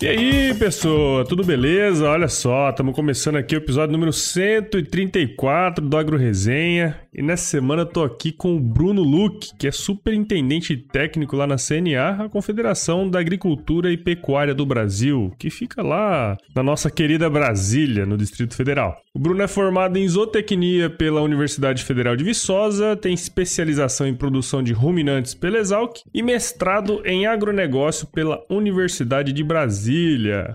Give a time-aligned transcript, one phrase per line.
[0.00, 2.08] E aí, pessoa, tudo beleza?
[2.08, 6.96] Olha só, estamos começando aqui o episódio número 134 do Agro Resenha.
[7.12, 11.48] E nessa semana eu tô aqui com o Bruno Luque, que é superintendente técnico lá
[11.48, 16.92] na CNA, a Confederação da Agricultura e Pecuária do Brasil, que fica lá na nossa
[16.92, 19.02] querida Brasília, no Distrito Federal.
[19.12, 24.62] O Bruno é formado em zootecnia pela Universidade Federal de Viçosa, tem especialização em produção
[24.62, 29.87] de ruminantes pela Exalc e mestrado em agronegócio pela Universidade de Brasília.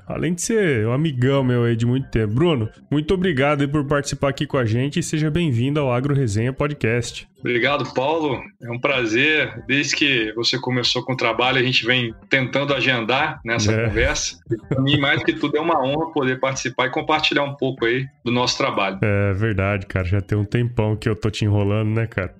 [0.07, 2.33] Além de ser um amigão meu aí de muito tempo.
[2.33, 6.53] Bruno, muito obrigado por participar aqui com a gente e seja bem-vindo ao Agro Resenha
[6.53, 7.27] Podcast.
[7.43, 8.41] Obrigado, Paulo.
[8.61, 9.61] É um prazer.
[9.67, 13.85] Desde que você começou com o trabalho, a gente vem tentando agendar nessa é.
[13.85, 14.39] conversa.
[14.69, 18.07] Para mim, mais que tudo, é uma honra poder participar e compartilhar um pouco aí
[18.23, 18.97] do nosso trabalho.
[19.01, 20.05] É verdade, cara.
[20.05, 22.33] Já tem um tempão que eu tô te enrolando, né, cara?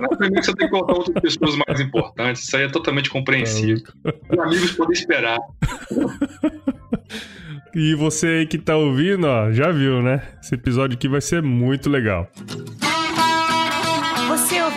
[0.00, 2.44] Na primeiro você tem que colocar outras pessoas mais importantes.
[2.44, 3.82] Isso aí é totalmente compreensível.
[4.30, 5.38] Os amigos podem esperar.
[7.74, 10.22] E você aí que tá ouvindo, ó, já viu, né?
[10.40, 12.30] Esse episódio aqui vai ser muito legal.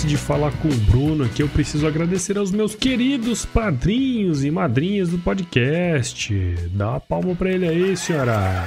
[0.00, 4.50] Antes de falar com o Bruno aqui, eu preciso agradecer aos meus queridos padrinhos e
[4.50, 6.32] madrinhas do podcast.
[6.72, 8.66] Dá uma palma pra ele aí, senhora.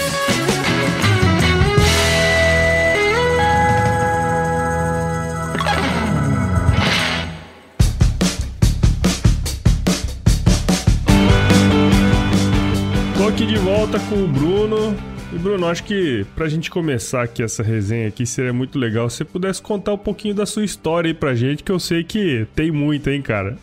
[13.78, 14.98] Volta com o Bruno.
[15.32, 19.18] E Bruno, acho que pra gente começar aqui essa resenha aqui, seria muito legal se
[19.18, 22.48] você pudesse contar um pouquinho da sua história aí pra gente, que eu sei que
[22.56, 23.56] tem muito, hein, cara?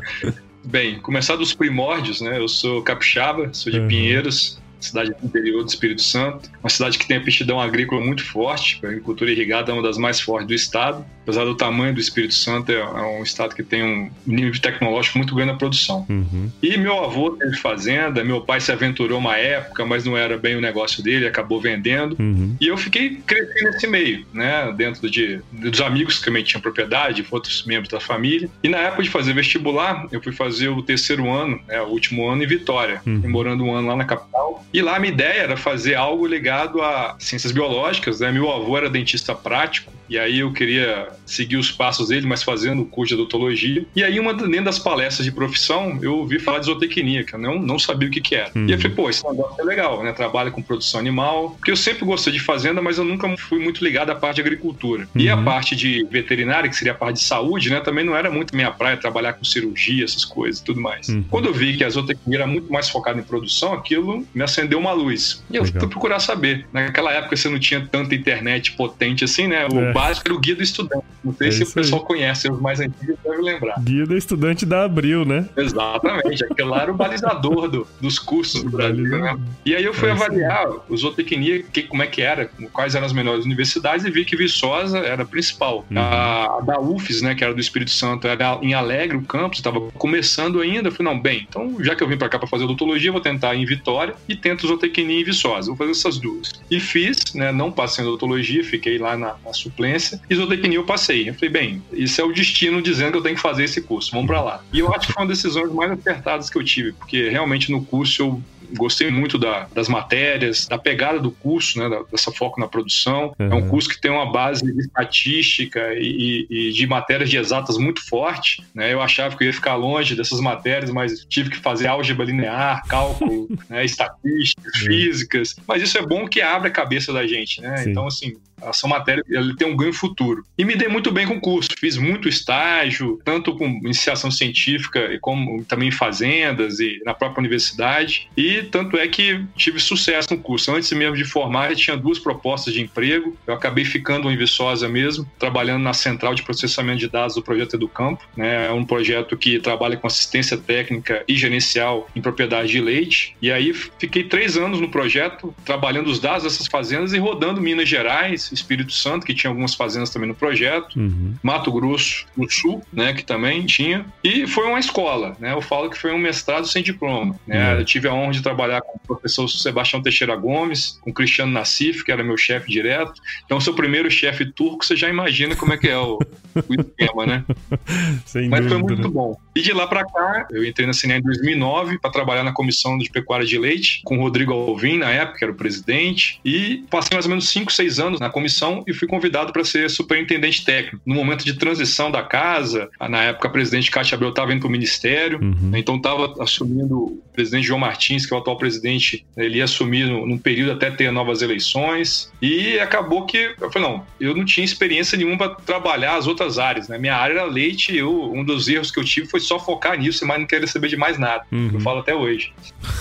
[0.62, 2.38] Bem, começar dos primórdios, né?
[2.38, 3.88] Eu sou capixaba, sou de uhum.
[3.88, 8.24] Pinheiros, cidade do interior do Espírito Santo, uma cidade que tem a aptidão agrícola muito
[8.24, 12.00] forte, a agricultura irrigada é uma das mais fortes do estado, apesar do tamanho do
[12.00, 12.82] Espírito Santo, é,
[13.18, 16.06] um estado que tem um nível tecnológico muito grande na produção.
[16.08, 16.50] Uhum.
[16.62, 20.56] E meu avô teve fazenda, meu pai se aventurou uma época, mas não era bem
[20.56, 22.56] o negócio dele, acabou vendendo, uhum.
[22.60, 27.26] e eu fiquei crescendo nesse meio, né, dentro de, dos amigos que também tinham propriedade,
[27.30, 31.30] outros membros da família, e na época de fazer vestibular, eu fui fazer o terceiro
[31.30, 33.22] ano, né, o último ano em Vitória, uhum.
[33.26, 36.82] morando um ano lá na capital, e lá a minha ideia era fazer algo ligado
[36.82, 38.30] a ciências biológicas, né?
[38.30, 42.82] Meu avô era dentista prático, e aí eu queria seguir os passos dele, mas fazendo
[42.82, 43.84] o curso de odontologia.
[43.94, 47.38] E aí, uma dentro das palestras de profissão, eu ouvi falar de zootecnia, que eu
[47.38, 48.50] não, não sabia o que, que era.
[48.54, 48.66] Uhum.
[48.66, 50.12] E eu falei, pô, esse negócio é legal, né?
[50.12, 53.84] Trabalho com produção animal, porque eu sempre gostei de fazenda, mas eu nunca fui muito
[53.84, 55.02] ligado à parte de agricultura.
[55.14, 55.20] Uhum.
[55.20, 55.44] E a uhum.
[55.44, 57.80] parte de veterinária, que seria a parte de saúde, né?
[57.80, 61.08] Também não era muito minha praia, trabalhar com cirurgia, essas coisas e tudo mais.
[61.08, 61.22] Uhum.
[61.28, 64.78] Quando eu vi que a zootecnia era muito mais focada em produção, aquilo me acendeu
[64.78, 65.44] uma luz.
[65.50, 65.80] E eu legal.
[65.80, 66.66] fui procurar saber.
[66.72, 69.66] Naquela época você não tinha tanta internet potente assim, né?
[69.66, 71.04] O é básico era o guia do estudante.
[71.22, 72.06] Não sei é se o pessoal aí.
[72.06, 73.80] conhece, os mais antigos devem lembrar.
[73.80, 75.48] Guia do estudante da Abril, né?
[75.56, 76.44] Exatamente.
[76.44, 79.36] Aquele lá era o balizador do, dos cursos do Brasil, né?
[79.64, 83.12] E aí eu fui é avaliar zootecnia, que, como é que era, quais eram as
[83.12, 85.86] melhores universidades, e vi que Viçosa era a principal.
[85.90, 85.98] Uhum.
[85.98, 89.58] A, a, da UFES, né, que era do Espírito Santo, era em Alegre, o campus,
[89.58, 90.88] estava começando ainda.
[90.88, 93.20] Eu falei, não, bem, então já que eu vim para cá para fazer odontologia, vou
[93.20, 95.68] tentar em Vitória e tento zootecnia em Viçosa.
[95.68, 96.52] Vou fazer essas duas.
[96.70, 100.84] E fiz, né, não passei em odontologia, fiquei lá na, na suplência e zootecnia eu
[100.84, 101.28] passei.
[101.28, 104.10] Eu falei, bem, isso é o destino dizendo que eu tenho que fazer esse curso,
[104.12, 104.64] vamos para lá.
[104.72, 107.70] E eu acho que foi uma das decisões mais acertadas que eu tive, porque realmente
[107.70, 108.42] no curso eu
[108.76, 113.34] gostei muito da, das matérias, da pegada do curso, né, dessa foco na produção.
[113.38, 113.52] Uhum.
[113.52, 117.78] É um curso que tem uma base de estatística e, e, de matérias de exatas
[117.78, 118.62] muito forte.
[118.74, 118.92] Né?
[118.92, 122.82] Eu achava que eu ia ficar longe dessas matérias, mas tive que fazer álgebra linear,
[122.88, 125.56] cálculo, né, estatística, físicas.
[125.66, 127.78] Mas isso é bom que abre a cabeça da gente, né?
[127.78, 127.90] Sim.
[127.90, 130.44] Então, assim, essa matéria ele tem um ganho futuro.
[130.56, 135.18] E me dei muito bem com o curso, fiz muito estágio, tanto com iniciação científica,
[135.20, 138.28] como também em fazendas e na própria universidade.
[138.36, 140.74] E tanto é que tive sucesso no curso.
[140.74, 143.36] Antes mesmo de formar, eu tinha duas propostas de emprego.
[143.46, 147.74] Eu acabei ficando em Viçosa mesmo, trabalhando na central de processamento de dados do projeto
[147.74, 148.24] Educampo.
[148.36, 148.66] Né?
[148.66, 153.36] É um projeto que trabalha com assistência técnica e gerencial em propriedade de leite.
[153.40, 157.88] E aí fiquei três anos no projeto, trabalhando os dados dessas fazendas e rodando Minas
[157.88, 161.34] Gerais, Espírito Santo, que tinha algumas fazendas também no projeto, uhum.
[161.42, 165.90] Mato Grosso do Sul, né, que também tinha, e foi uma escola, né, eu falo
[165.90, 167.80] que foi um mestrado sem diploma, né, uhum.
[167.80, 171.52] eu tive a honra de trabalhar com o professor Sebastião Teixeira Gomes, com o Cristiano
[171.52, 175.72] Nassif, que era meu chefe direto, então seu primeiro chefe turco, você já imagina como
[175.72, 176.18] é que é o,
[176.54, 177.44] o esquema, né?
[178.24, 179.14] Sem Mas dúvida, foi muito né?
[179.14, 179.38] bom.
[179.54, 182.96] E de lá para cá, eu entrei na CNE em 2009 para trabalhar na comissão
[182.98, 186.84] de pecuária de leite, com o Rodrigo Alvim, na época, que era o presidente, e
[186.90, 190.64] passei mais ou menos 5, 6 anos na comissão e fui convidado para ser superintendente
[190.64, 191.00] técnico.
[191.04, 194.68] No momento de transição da casa, na época a presidente Cátia Abreu estava indo para
[194.68, 195.72] o ministério, uhum.
[195.74, 200.06] então estava assumindo o presidente João Martins, que é o atual presidente, ele ia assumir
[200.06, 202.32] num período até ter novas eleições.
[202.40, 206.58] E acabou que eu falei, não, eu não tinha experiência nenhuma para trabalhar as outras
[206.58, 206.98] áreas, né?
[206.98, 209.98] Minha área era leite e eu, um dos erros que eu tive foi só focar
[209.98, 211.44] nisso, mas não querer saber de mais nada.
[211.50, 211.70] Uhum.
[211.74, 212.52] Eu falo até hoje.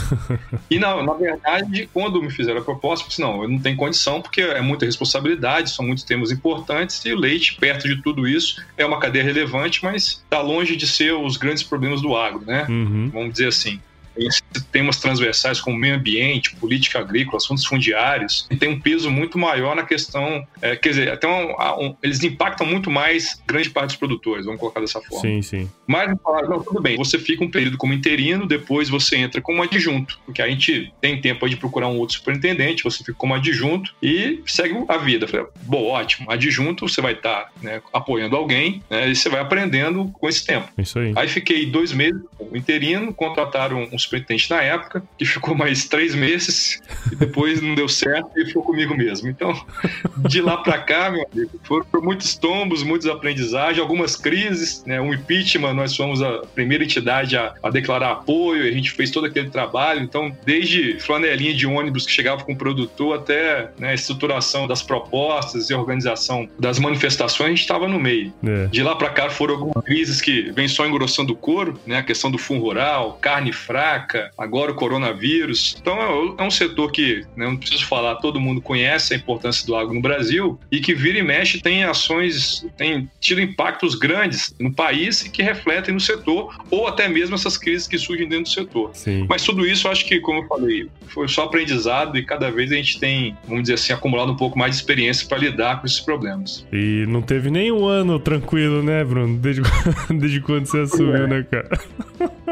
[0.69, 3.75] e na, na verdade, quando me fizeram a proposta, eu disse, não, eu não tenho
[3.75, 8.01] condição porque é muita responsabilidade responsabilidade, são muitos temas importantes e o leite, perto de
[8.01, 12.15] tudo isso, é uma cadeia relevante, mas está longe de ser os grandes problemas do
[12.15, 12.65] agro, né?
[12.69, 13.09] Uhum.
[13.13, 13.79] Vamos dizer assim
[14.71, 19.83] temas transversais como meio ambiente, política agrícola, assuntos fundiários, tem um peso muito maior na
[19.83, 24.45] questão, é, quer dizer, até um, um, eles impactam muito mais grande parte dos produtores,
[24.45, 25.21] vamos colocar dessa forma.
[25.21, 25.69] Sim, sim.
[25.85, 26.15] Mas
[26.49, 30.41] não, tudo bem, você fica um período como interino, depois você entra como adjunto, porque
[30.41, 34.75] a gente tem tempo de procurar um outro superintendente, você fica como adjunto e segue
[34.87, 35.27] a vida.
[35.27, 39.39] Falei, bom, ótimo, adjunto, você vai estar tá, né, apoiando alguém, né, e você vai
[39.39, 40.67] aprendendo com esse tempo.
[40.77, 41.13] Isso aí.
[41.15, 42.21] Aí fiquei dois meses
[42.53, 46.81] interino, contrataram uns superintendente na época, que ficou mais três meses
[47.11, 49.29] e depois não deu certo e ficou comigo mesmo.
[49.29, 49.53] Então,
[50.27, 54.99] de lá para cá, meu amigo, foram muitos tombos, muitos aprendizagens, algumas crises, né?
[54.99, 59.25] Um impeachment, nós fomos a primeira entidade a, a declarar apoio, a gente fez todo
[59.25, 60.01] aquele trabalho.
[60.01, 64.81] Então, desde flanelinha de ônibus que chegava com o produtor até né, a estruturação das
[64.81, 68.33] propostas e organização das manifestações, a gente estava no meio.
[68.45, 68.67] É.
[68.67, 71.97] De lá para cá foram algumas crises que vem só engrossando o couro, né?
[71.97, 73.96] A questão do fundo rural, carne fraca,
[74.37, 75.75] agora o coronavírus.
[75.79, 79.65] Então é, é um setor que, né, não preciso falar, todo mundo conhece a importância
[79.65, 84.53] do agro no Brasil e que vira e mexe tem ações, tem tido impactos grandes
[84.59, 88.45] no país e que refletem no setor ou até mesmo essas crises que surgem dentro
[88.45, 88.91] do setor.
[88.93, 89.25] Sim.
[89.29, 92.75] Mas tudo isso, acho que, como eu falei, foi só aprendizado e cada vez a
[92.75, 95.99] gente tem, vamos dizer assim, acumulado um pouco mais de experiência para lidar com esses
[95.99, 96.65] problemas.
[96.71, 99.37] E não teve nenhum ano tranquilo, né, Bruno?
[99.37, 99.61] Desde,
[100.17, 101.27] desde quando você assumiu, é.
[101.27, 101.69] né, cara?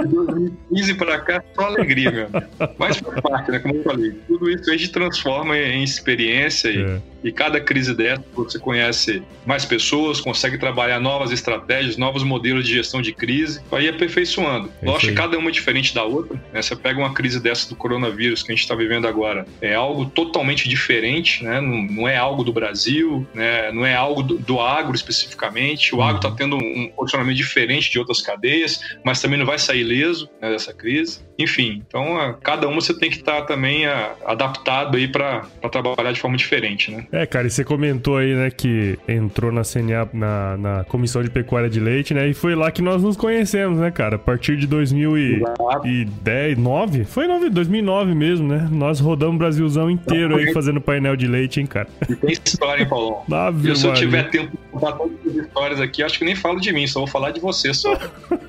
[0.06, 2.48] De 2015 para cá, só alegria, meu amigo.
[2.78, 3.60] Mas faz parte, né?
[3.60, 7.02] Como eu falei, tudo isso a gente transforma em experiência e, é.
[7.24, 12.74] e cada crise dessa você conhece mais pessoas, consegue trabalhar novas estratégias, novos modelos de
[12.74, 14.70] gestão de crise, vai aperfeiçoando.
[14.82, 16.40] É Lógico que cada uma é diferente da outra.
[16.52, 16.62] Né?
[16.62, 20.06] Você pega uma crise dessa do coronavírus que a gente está vivendo agora, é algo
[20.06, 21.62] totalmente diferente, né?
[21.62, 23.71] Não, não é algo do Brasil, né?
[23.71, 25.95] não é algo do, do agro especificamente.
[25.95, 29.81] O agro está tendo um posicionamento diferente de outras cadeias, mas também não vai sair
[29.81, 31.19] ileso né, dessa crise.
[31.37, 35.42] Enfim, então a, cada uma você tem que estar tá também a, adaptado aí para
[35.71, 37.06] trabalhar de forma diferente, né?
[37.11, 41.30] É, cara, e você comentou aí, né, que entrou na CNA, na, na Comissão de
[41.30, 44.15] Pecuária de Leite, né, e foi lá que nós nos conhecemos, né, cara?
[44.15, 47.06] A partir de 2010, 9?
[47.06, 48.68] Foi 9, 2009 mesmo, né?
[48.71, 51.87] Nós rodamos o Brasilzão inteiro aí fazendo painel de leite, hein, cara?
[52.09, 53.23] E tem história, hein, Paulão?
[53.63, 56.59] e se eu tiver tempo de contar todas as histórias aqui, acho que nem falo
[56.59, 57.94] de mim, só vou falar de você só.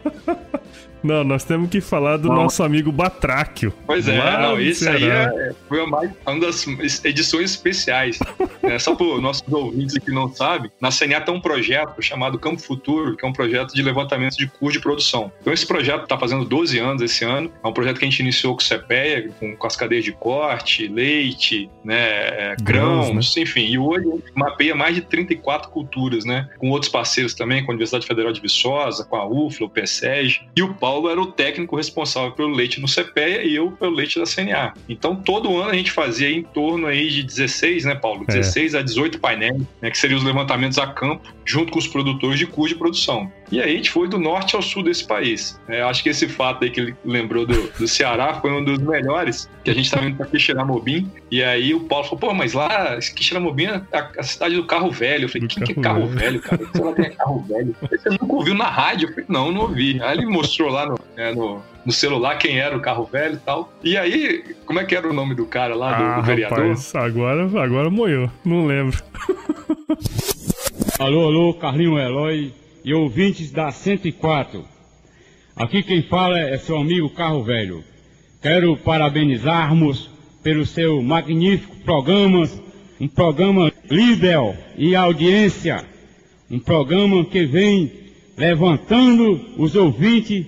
[1.07, 2.35] Não, nós temos que falar do não.
[2.35, 3.73] nosso amigo Batráquio.
[3.87, 6.67] Pois é, não, esse aí é, foi uma, uma das
[7.05, 8.19] edições especiais.
[8.63, 12.39] é, só para os nossos ouvintes que não sabem, na CNA tem um projeto chamado
[12.39, 15.31] Campo Futuro, que é um projeto de levantamento de custo de produção.
[15.41, 18.21] Então esse projeto está fazendo 12 anos esse ano, é um projeto que a gente
[18.21, 23.43] iniciou com o CPEA, com, com as cadeias de corte, leite, né, grãos, grãos né?
[23.43, 23.67] enfim.
[23.67, 27.71] E hoje a gente mapeia mais de 34 culturas, né, com outros parceiros também, com
[27.71, 31.21] a Universidade Federal de Viçosa, com a UFLA, o PSEG e o Paulo Paulo era
[31.21, 34.73] o técnico responsável pelo leite no CPEA e eu pelo leite da CNA.
[34.89, 38.25] Então, todo ano a gente fazia em torno aí de 16, né, Paulo?
[38.27, 38.79] 16 é.
[38.79, 42.47] a 18 painéis, né, que seriam os levantamentos a campo, junto com os produtores de
[42.47, 43.31] custo de produção.
[43.51, 45.61] E aí a gente foi do norte ao sul desse país.
[45.69, 48.79] É, acho que esse fato aí que ele lembrou do, do Ceará foi um dos
[48.79, 52.53] melhores, que a gente estava indo para Quixeramobim, e aí o Paulo falou, pô, mas
[52.53, 55.25] lá, Quixeramobim é a, a, cidade do carro velho.
[55.25, 56.65] Eu falei, quem que é carro velho, cara?
[56.65, 57.77] Você lá tem carro velho?
[57.81, 59.09] Você nunca ouviu na rádio?
[59.09, 60.03] Eu falei, não, não ouvi.
[60.03, 63.39] Aí ele mostrou lá no, é, no, no celular quem era o carro velho e
[63.39, 63.73] tal.
[63.83, 66.59] E aí, como é que era o nome do cara lá, do, ah, do vereador?
[66.59, 68.99] Rapaz, agora, agora moiou, não lembro.
[70.99, 72.53] alô, alô, Carlinho Eloy
[72.87, 74.65] e ouvintes da 104.
[75.57, 77.83] Aqui quem fala é seu amigo Carro Velho.
[78.41, 80.09] Quero parabenizarmos
[80.41, 82.49] pelo seu magnífico programa,
[83.01, 84.39] um programa líder
[84.79, 85.85] e audiência,
[86.49, 87.91] um programa que vem
[88.37, 90.47] levantando os ouvintes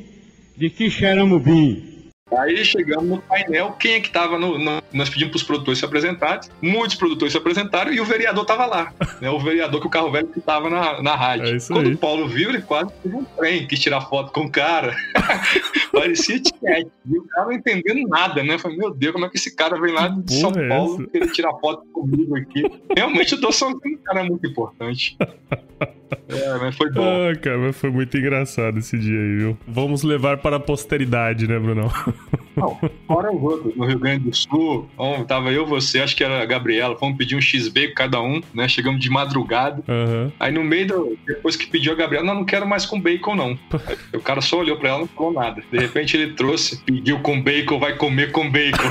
[0.56, 1.87] de Quixeramobim,
[2.36, 5.78] Aí chegamos no painel, quem é que estava no, no, Nós pedimos para os produtores
[5.78, 8.92] se apresentarem, muitos produtores se apresentaram e o vereador estava lá.
[9.20, 9.30] Né?
[9.30, 11.56] O vereador que o carro velho que estava na, na rádio.
[11.56, 11.94] É Quando aí.
[11.94, 14.94] o Paulo viu, ele quase teve um trem, quis tirar foto com o cara.
[15.92, 16.90] Parecia tiete.
[17.06, 18.58] E o cara não entendendo nada, né?
[18.58, 21.08] Falei, meu Deus, como é que esse cara vem lá de Porra São é Paulo
[21.08, 22.62] querer tirar foto comigo aqui?
[22.94, 25.16] Realmente o Doção é um cara muito importante.
[26.28, 27.02] É, mas foi bom.
[27.02, 29.58] Ah, cara, mas foi muito engraçado esse dia aí, viu?
[29.66, 31.90] Vamos levar para a posteridade, né, Brunão?
[32.58, 36.24] Não, fora os outros, no Rio Grande do Sul, bom, tava eu, você, acho que
[36.24, 38.68] era a Gabriela, fomos pedir um X-Bacon cada um, né?
[38.68, 39.82] Chegamos de madrugada.
[39.86, 40.32] Uhum.
[40.40, 43.36] Aí no meio, do, depois que pediu a Gabriela, não, não quero mais com bacon,
[43.36, 43.58] não.
[43.86, 45.62] Aí, o cara só olhou pra ela e não falou nada.
[45.70, 48.82] De repente ele trouxe, pediu com bacon, vai comer com bacon.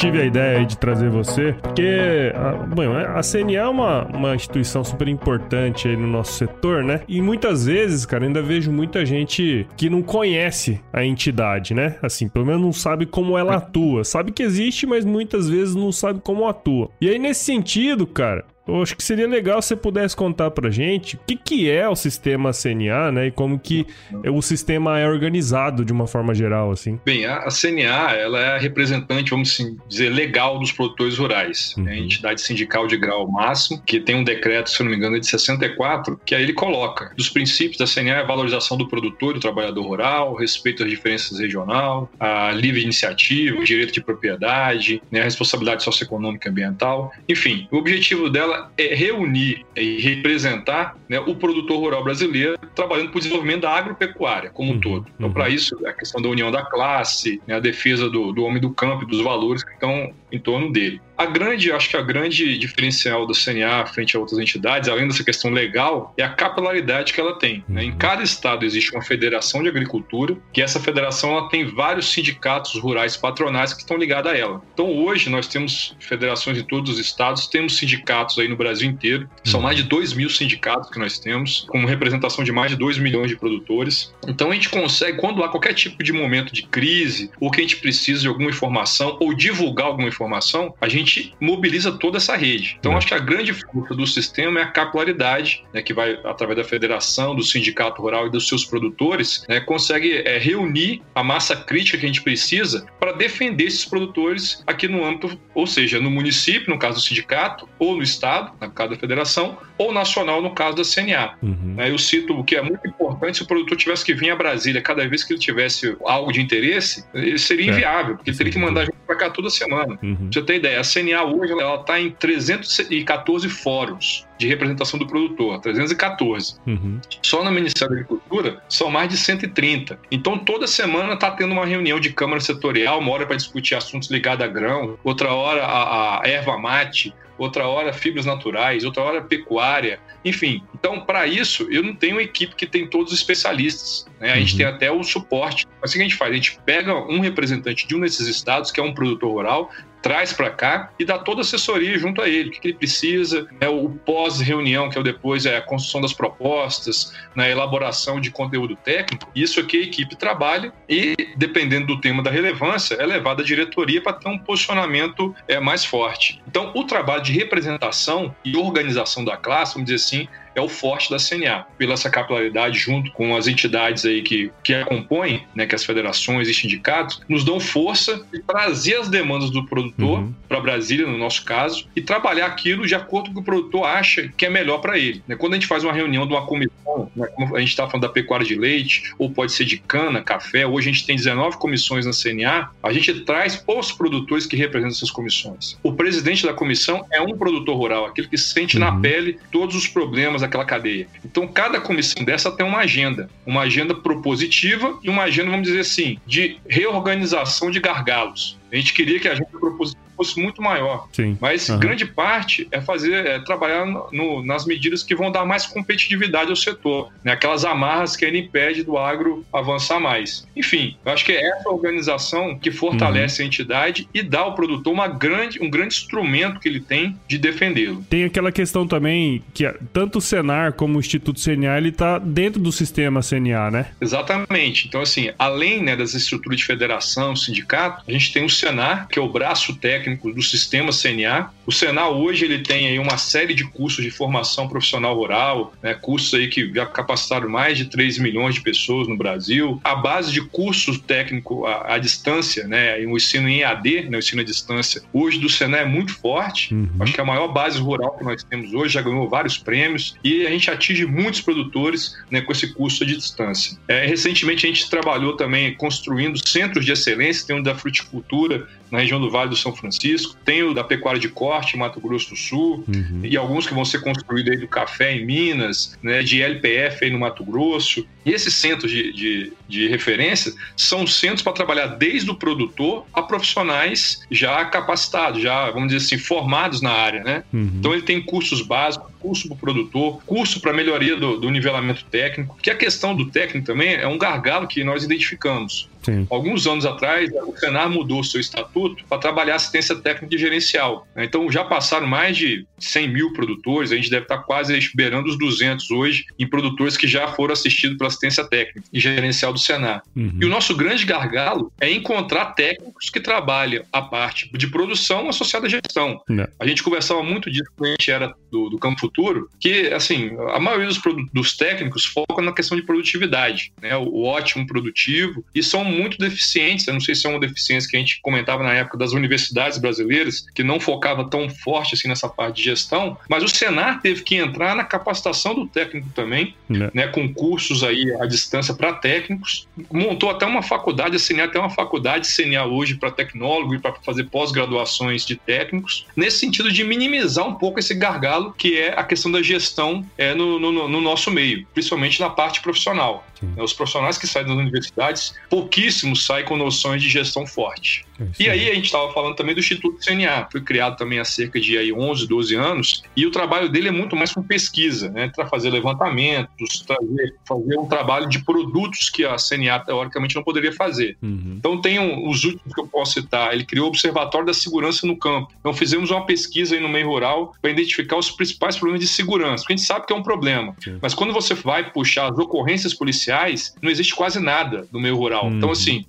[0.01, 4.83] Tive a ideia de trazer você, porque a, bom, a CNA é uma, uma instituição
[4.83, 7.03] super importante aí no nosso setor, né?
[7.07, 11.97] E muitas vezes, cara, ainda vejo muita gente que não conhece a entidade, né?
[12.03, 14.03] Assim, pelo menos não sabe como ela atua.
[14.03, 16.91] Sabe que existe, mas muitas vezes não sabe como atua.
[16.99, 20.71] E aí, nesse sentido, cara, eu acho que seria legal se você pudesse contar pra
[20.71, 23.27] gente o que, que é o sistema CNA, né?
[23.27, 23.87] E como que
[24.25, 26.99] o sistema é organizado de uma forma geral, assim.
[27.05, 31.75] Bem, a CNA, ela é a representante, vamos assim, dizer, legal dos produtores rurais.
[31.77, 31.89] Uhum.
[31.89, 35.19] É a entidade sindical de grau máximo, que tem um decreto, se não me engano,
[35.19, 37.13] de 64, que aí ele coloca.
[37.17, 40.91] Dos princípios da CNA é a valorização do produtor e do trabalhador rural, respeito às
[40.91, 47.13] diferenças regional, a livre iniciativa, o direito de propriedade, né, a responsabilidade socioeconômica e ambiental.
[47.29, 53.19] Enfim, o objetivo dela é reunir e representar né, o produtor rural brasileiro trabalhando para
[53.19, 55.07] o desenvolvimento da agropecuária como um uhum, todo.
[55.15, 55.33] Então, uhum.
[55.33, 58.71] para isso, a questão da união da classe, né, a defesa do, do homem do
[58.71, 61.01] campo e dos valores que estão em torno dele.
[61.21, 65.23] A grande, acho que a grande diferencial da CNA frente a outras entidades, além dessa
[65.23, 67.63] questão legal, é a capilaridade que ela tem.
[67.69, 67.85] Né?
[67.85, 72.81] Em cada estado existe uma federação de agricultura, que essa federação ela tem vários sindicatos
[72.81, 74.63] rurais patronais que estão ligados a ela.
[74.73, 79.29] Então hoje nós temos federações em todos os estados, temos sindicatos aí no Brasil inteiro,
[79.45, 82.99] são mais de 2 mil sindicatos que nós temos, com representação de mais de 2
[82.99, 84.13] milhões de produtores.
[84.27, 87.63] Então a gente consegue, quando há qualquer tipo de momento de crise, ou que a
[87.63, 92.77] gente precisa de alguma informação, ou divulgar alguma informação, a gente mobiliza toda essa rede.
[92.79, 92.97] Então, é.
[92.97, 96.65] acho que a grande força do sistema é a capilaridade, né, que vai através da
[96.65, 101.99] federação, do sindicato rural e dos seus produtores, né, consegue é, reunir a massa crítica
[101.99, 106.73] que a gente precisa para defender esses produtores aqui no âmbito, ou seja, no município,
[106.73, 110.51] no caso do sindicato, ou no estado estado, no caso da federação, ou nacional, no
[110.51, 111.35] caso da CNA.
[111.43, 111.77] Uhum.
[111.79, 114.81] Eu cito o que é muito importante: se o produtor tivesse que vir a Brasília
[114.81, 118.59] cada vez que ele tivesse algo de interesse, ele seria inviável, porque ele teria que
[118.59, 119.99] mandar gente para cá toda semana.
[120.03, 120.17] Uhum.
[120.17, 125.07] Pra você ter ideia, a CNA hoje ela está em 314 fóruns de representação do
[125.07, 126.57] produtor, 314.
[126.67, 126.99] Uhum.
[127.23, 129.99] Só no Ministério da Agricultura são mais de 130.
[130.11, 134.11] Então toda semana está tendo uma reunião de Câmara Setorial, uma hora para discutir assuntos
[134.11, 139.23] ligados a grão, outra hora a, a erva mate, outra hora fibras naturais, outra hora
[139.23, 140.63] pecuária, enfim.
[140.75, 144.07] Então, para isso, eu não tenho uma equipe que tem todos os especialistas.
[144.21, 144.33] Né?
[144.33, 144.59] A gente uhum.
[144.59, 145.67] tem até o suporte.
[145.81, 146.33] Mas o que a gente faz?
[146.33, 149.71] A gente pega um representante de um desses estados, que é um produtor rural,
[150.03, 153.47] traz para cá e dá toda a assessoria junto a ele, o que, ele precisa,
[153.61, 158.21] né, o pós-reunião, que é o depois é a construção das propostas, na né, elaboração
[158.21, 163.07] de conteúdo técnico, isso aqui a equipe trabalha e, dependendo do tema da relevância, é
[163.07, 166.41] levada à diretoria para ter um posicionamento é, mais forte.
[166.47, 171.11] Então, o trabalho de representação e organização da classe, vamos dizer assim, é o forte
[171.11, 175.67] da CNA, pela essa capilaridade junto com as entidades aí que, que a compõem, né,
[175.67, 180.35] que as federações e sindicatos, nos dão força de trazer as demandas do produtor uhum.
[180.49, 183.87] para Brasília, no nosso caso, e trabalhar aquilo de acordo com o que o produtor
[183.87, 185.23] acha que é melhor para ele.
[185.27, 185.37] Né?
[185.37, 188.03] Quando a gente faz uma reunião de uma comissão, né, como a gente está falando
[188.03, 191.59] da pecuária de leite, ou pode ser de cana, café, hoje a gente tem 19
[191.59, 195.79] comissões na CNA, a gente traz os produtores que representam essas comissões.
[195.83, 198.85] O presidente da comissão é um produtor rural, aquele que sente uhum.
[198.85, 201.07] na pele todos os problemas daquela cadeia.
[201.25, 205.81] Então, cada comissão dessa tem uma agenda, uma agenda propositiva e uma agenda, vamos dizer
[205.81, 208.59] assim, de reorganização de gargalos.
[208.73, 211.09] A gente queria que a agenda propositiva fosse muito maior.
[211.13, 211.39] Sim.
[211.41, 211.79] Mas uhum.
[211.79, 216.57] grande parte é fazer, é trabalhar no, nas medidas que vão dar mais competitividade ao
[216.57, 217.33] setor, né?
[217.33, 220.47] aquelas amarras que ainda impede do agro avançar mais.
[220.55, 223.45] Enfim, eu acho que é essa organização que fortalece uhum.
[223.45, 227.39] a entidade e dá ao produtor uma grande, um grande instrumento que ele tem de
[227.39, 228.05] defendê-lo.
[228.11, 232.61] Tem aquela questão também que tanto o Senar como o Instituto CNA ele está dentro
[232.61, 233.87] do sistema CNA, né?
[234.01, 234.87] Exatamente.
[234.87, 239.19] Então, assim, além né, das estruturas de federação, sindicato, a gente tem o Senar, que
[239.19, 241.51] é o braço técnico técnico do sistema CNA.
[241.67, 245.95] O Senal hoje ele tem aí uma série de cursos de formação profissional rural, né,
[245.95, 249.81] cursos aí que já capacitaram mais de 3 milhões de pessoas no Brasil.
[249.85, 254.19] A base de cursos técnico à, à distância, né, o ensino em EAD, né, o
[254.19, 256.75] ensino à distância, hoje do Senai é muito forte.
[256.75, 256.89] Uhum.
[257.01, 260.17] Acho que é a maior base rural que nós temos hoje, já ganhou vários prêmios
[260.25, 263.79] e a gente atinge muitos produtores né, com esse curso de distância.
[263.87, 268.99] É, recentemente a gente trabalhou também construindo centros de excelência, tem um da fruticultura na
[268.99, 272.31] região do Vale do São Francisco, tem o da pecuária de corte em Mato Grosso
[272.31, 273.21] do Sul, uhum.
[273.23, 277.11] e alguns que vão ser construídos aí do café em Minas, né, de LPF aí
[277.11, 278.07] no Mato Grosso.
[278.25, 283.23] E esses centros de, de, de referência são centros para trabalhar desde o produtor a
[283.23, 287.45] profissionais já capacitados, já, vamos dizer assim, formados na área, né?
[287.53, 287.73] Uhum.
[287.79, 292.05] Então ele tem cursos básicos, curso para o produtor, curso para melhoria do, do nivelamento
[292.05, 295.90] técnico, que a questão do técnico também é um gargalo que nós identificamos.
[296.03, 296.27] Sim.
[296.31, 301.07] Alguns anos atrás, o Senar mudou seu estatuto para trabalhar assistência técnica e gerencial.
[301.17, 305.39] Então, já passaram mais de 100 mil produtores, a gente deve estar quase beirando os
[305.39, 310.03] 200 hoje em produtores que já foram assistidos pela assistência técnica e gerencial do Senar.
[310.17, 310.39] Uhum.
[310.41, 315.67] E o nosso grande gargalo é encontrar técnicos que trabalham a parte de produção associada
[315.67, 316.21] à gestão.
[316.29, 316.49] Não.
[316.59, 320.31] A gente conversava muito disso quando a gente era do, do Campo Futuro, que, assim,
[320.53, 321.01] a maioria dos,
[321.33, 323.97] dos técnicos foca na questão de produtividade, né?
[323.97, 326.87] o, o ótimo produtivo, e são muito deficientes.
[326.87, 329.79] Eu não sei se é uma deficiência que a gente comentava na época das universidades
[329.79, 334.23] brasileiras, que não focava tão forte assim nessa parte de gestão, mas o Senar teve
[334.23, 336.91] que entrar na capacitação do técnico também, é.
[336.93, 339.67] né, com cursos aí à distância para técnicos.
[339.93, 343.93] Montou até uma faculdade, a CNA tem uma faculdade CNA hoje para tecnólogo e para
[344.05, 349.05] fazer pós-graduações de técnicos, nesse sentido de minimizar um pouco esse gargalo que é a
[349.05, 353.27] questão da gestão é, no, no, no nosso meio, principalmente na parte profissional.
[353.41, 353.55] Sim.
[353.57, 355.80] Os profissionais que saem das universidades, pouquíssimos
[356.27, 358.05] saem com noções de gestão forte.
[358.21, 361.25] É e aí a gente estava falando também do Instituto CNA, foi criado também há
[361.25, 365.09] cerca de aí 11, 12 anos, e o trabalho dele é muito mais com pesquisa,
[365.11, 370.43] né, para fazer levantamentos, trazer, fazer um trabalho de produtos que a CNA teoricamente não
[370.43, 371.17] poderia fazer.
[371.23, 371.57] Uhum.
[371.59, 375.07] Então tem um, os últimos que eu posso citar, ele criou o Observatório da Segurança
[375.07, 375.53] no Campo.
[375.59, 379.63] Então fizemos uma pesquisa aí no meio rural para identificar os principais problemas de segurança,
[379.63, 380.99] porque a gente sabe que é um problema, Sim.
[381.01, 385.51] mas quando você vai puxar as ocorrências policiais, não existe quase nada no meio rural.
[385.51, 386.05] Então Então, assim,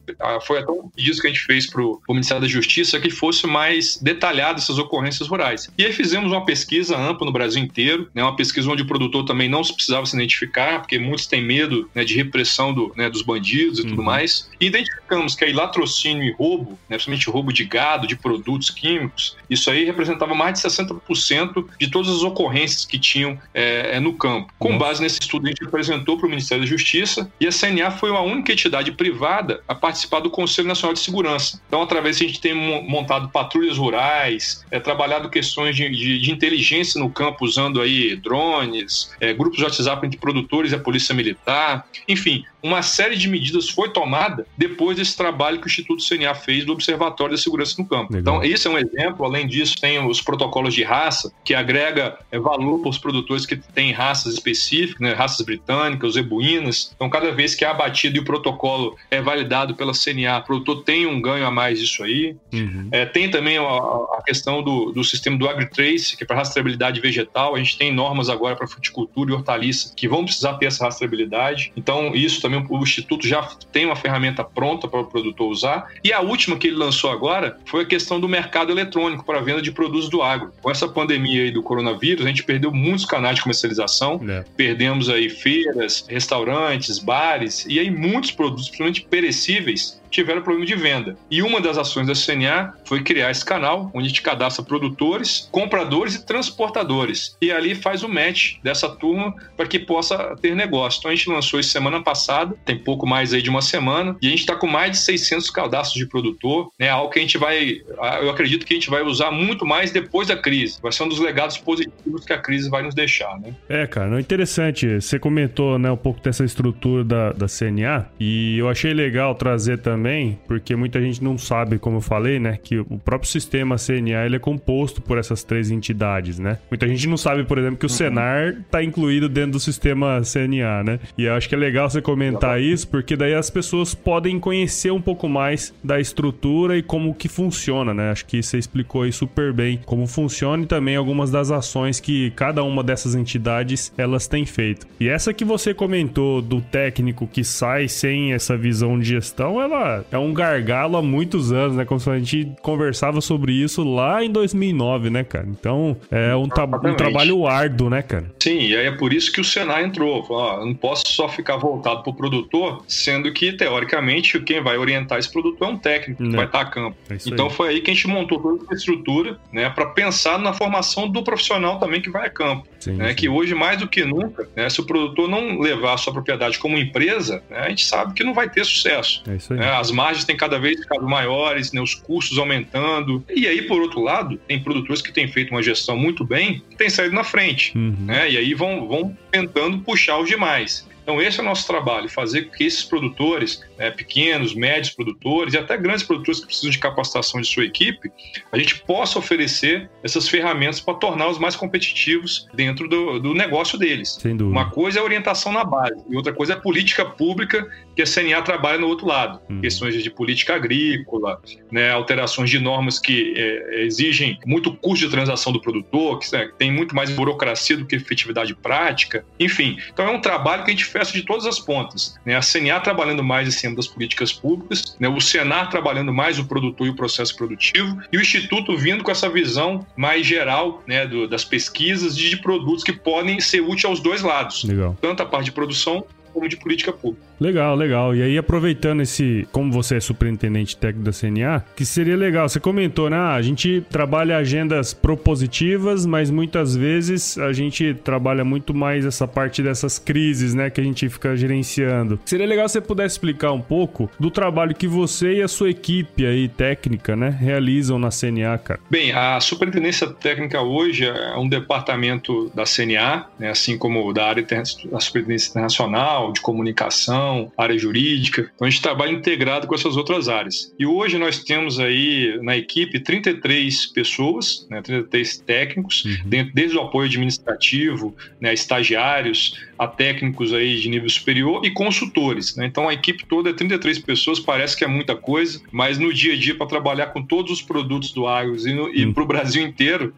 [0.46, 3.48] foi até um pedido que a gente fez para o Ministério da Justiça que fosse
[3.48, 5.70] mais detalhado essas ocorrências rurais.
[5.78, 9.26] E aí fizemos uma pesquisa ampla no Brasil inteiro, né, uma pesquisa onde o produtor
[9.26, 13.22] também não precisava se identificar, porque muitos têm medo né, de repressão do, né, dos
[13.22, 13.90] bandidos e uhum.
[13.90, 14.50] tudo mais.
[14.60, 19.38] E identificamos que aí latrocínio e roubo, né, principalmente roubo de gado, de produtos químicos,
[19.52, 24.52] isso aí representava mais de 60% de todas as ocorrências que tinham é, no campo.
[24.58, 27.92] Com base nesse estudo, a gente apresentou para o Ministério da Justiça e a CNA
[27.92, 31.62] foi a única entidade privada a participar do Conselho Nacional de Segurança.
[31.68, 36.32] Então, através disso, a gente tem montado patrulhas rurais, é, trabalhado questões de, de, de
[36.32, 41.14] inteligência no campo usando aí drones, é, grupos de WhatsApp entre produtores e a Polícia
[41.14, 46.36] Militar, enfim, uma série de medidas foi tomada depois desse trabalho que o Instituto CNA
[46.36, 48.14] fez do Observatório da Segurança no Campo.
[48.14, 48.36] Legal.
[48.36, 49.26] Então, esse é um exemplo.
[49.26, 53.56] Além disso, tem os protocolos de raça, que agrega é, valor para os produtores que
[53.56, 56.92] têm raças específicas, né, raças britânicas, zebuínas.
[56.96, 60.84] Então, cada vez que é abatido e o protocolo é validado pela CNA, o produtor
[60.84, 62.36] tem um ganho a mais disso aí.
[62.54, 62.90] Uhum.
[62.92, 67.00] É, tem também a, a questão do, do, sistema do AgriTrace, que é para rastreabilidade
[67.00, 67.56] vegetal.
[67.56, 71.72] A gente tem normas agora para fruticultura e hortaliça que vão precisar ter essa rastreabilidade.
[71.76, 75.88] Então, isso também o Instituto já tem uma ferramenta pronta para o produtor usar.
[76.04, 79.62] E a última que ele lançou agora foi a questão do mercado eletrônico para venda
[79.62, 80.52] de produtos do agro.
[80.62, 84.44] Com essa pandemia aí do coronavírus, a gente perdeu muitos canais de comercialização, é.
[84.56, 91.16] perdemos aí feiras, restaurantes, bares, e aí muitos produtos, principalmente perecíveis, tiveram problema de venda.
[91.30, 95.50] E uma das ações da CNA foi criar esse canal, onde a gente cadastra produtores,
[95.52, 97.38] compradores e transportadores.
[97.42, 101.00] E ali faz o match dessa turma para que possa ter negócio.
[101.00, 104.28] Então a gente lançou isso semana passada, tem pouco mais aí de uma semana, e
[104.28, 106.90] a gente está com mais de 600 cadastros de produtor, né?
[106.90, 107.82] Algo que a gente vai,
[108.22, 110.80] eu acredito que a gente vai usar muito mais depois da crise.
[110.82, 113.56] Vai ser um dos legados positivos que a crise vai nos deixar, né?
[113.70, 115.00] É, cara, interessante.
[115.00, 119.78] Você comentou, né, um pouco dessa estrutura da, da CNA, e eu achei legal trazer
[119.78, 123.76] também também, porque muita gente não sabe, como eu falei, né, que o próprio sistema
[123.78, 126.58] CNA ele é composto por essas três entidades, né?
[126.72, 127.96] Muita gente não sabe, por exemplo, que o uhum.
[127.96, 131.00] Senar está incluído dentro do sistema CNA, né?
[131.16, 134.92] E eu acho que é legal você comentar isso, porque daí as pessoas podem conhecer
[134.92, 138.10] um pouco mais da estrutura e como que funciona, né?
[138.10, 142.32] Acho que você explicou aí super bem como funciona e também algumas das ações que
[142.32, 144.88] cada uma dessas entidades elas têm feito.
[145.00, 149.91] E essa que você comentou do técnico que sai sem essa visão de gestão, ela
[150.12, 151.86] é um gargalo há muitos anos, né?
[151.86, 155.48] Como se a gente conversava sobre isso lá em 2009, né, cara?
[155.48, 158.32] Então, é um, tra um trabalho árduo, né, cara?
[158.42, 160.24] Sim, e aí é por isso que o Senai entrou.
[160.24, 165.20] Falou, ó, não posso só ficar voltado pro produtor, sendo que, teoricamente, quem vai orientar
[165.20, 166.36] esse produtor é um técnico, que né.
[166.36, 166.98] vai estar a campo.
[167.10, 167.54] É então, aí.
[167.54, 171.24] foi aí que a gente montou toda a estrutura, né, para pensar na formação do
[171.24, 172.68] profissional também que vai a campo.
[172.82, 173.16] Sim, né, sim.
[173.16, 176.58] Que hoje, mais do que nunca, né, se o produtor não levar a sua propriedade
[176.58, 179.24] como empresa, né, a gente sabe que não vai ter sucesso.
[179.28, 179.54] É.
[179.54, 183.24] Né, as margens têm cada vez ficado maiores, né, os custos aumentando.
[183.30, 186.76] E aí, por outro lado, tem produtores que têm feito uma gestão muito bem, que
[186.76, 187.78] têm saído na frente.
[187.78, 187.96] Uhum.
[188.00, 190.90] Né, e aí vão, vão tentando puxar os demais.
[191.04, 195.54] Então, esse é o nosso trabalho, fazer com que esses produtores, né, pequenos, médios produtores
[195.54, 198.12] e até grandes produtores que precisam de capacitação de sua equipe,
[198.52, 204.18] a gente possa oferecer essas ferramentas para torná-los mais competitivos dentro do, do negócio deles.
[204.22, 204.60] Sem dúvida.
[204.60, 208.42] Uma coisa é orientação na base, e outra coisa é política pública que a CNA
[208.42, 209.40] trabalha no outro lado.
[209.50, 209.62] Hum.
[209.62, 215.52] Questões de política agrícola, né, alterações de normas que é, exigem muito custo de transação
[215.52, 219.26] do produtor, que é, tem muito mais burocracia do que efetividade prática.
[219.40, 222.16] Enfim, então é um trabalho que a gente festa de todas as pontas.
[222.26, 222.36] Né?
[222.36, 225.08] A CNA trabalhando mais em cima das políticas públicas, né?
[225.08, 229.12] o Senar trabalhando mais o produtor e o processo produtivo, e o Instituto vindo com
[229.12, 233.86] essa visão mais geral né, do, das pesquisas de, de produtos que podem ser úteis
[233.86, 234.64] aos dois lados.
[234.64, 234.98] Legal.
[235.02, 237.26] Tanto a parte de produção como de política pública.
[237.40, 238.16] Legal, legal.
[238.16, 242.60] E aí, aproveitando esse, como você é superintendente técnico da CNA, que seria legal, você
[242.60, 243.18] comentou, né?
[243.18, 249.28] Ah, a gente trabalha agendas propositivas, mas muitas vezes a gente trabalha muito mais essa
[249.28, 250.70] parte dessas crises, né?
[250.70, 252.20] Que a gente fica gerenciando.
[252.26, 255.70] Seria legal se você pudesse explicar um pouco do trabalho que você e a sua
[255.70, 258.80] equipe aí técnica, né, realizam na CNA, cara.
[258.90, 264.44] Bem, a superintendência técnica hoje é um departamento da CNA, né, assim como da área
[264.44, 268.52] da superintendência internacional, de comunicação, área jurídica.
[268.54, 270.74] Então a gente trabalha integrado com essas outras áreas.
[270.78, 276.52] E hoje nós temos aí na equipe 33 pessoas, né, 33 técnicos, uhum.
[276.54, 282.56] desde o apoio administrativo, né, estagiários, a técnicos aí de nível superior e consultores.
[282.56, 282.68] Né?
[282.68, 286.34] Então a equipe toda é 33 pessoas, parece que é muita coisa, mas no dia
[286.34, 289.12] a dia para trabalhar com todos os produtos do Agros e, no, e hum.
[289.12, 290.14] para o Brasil inteiro,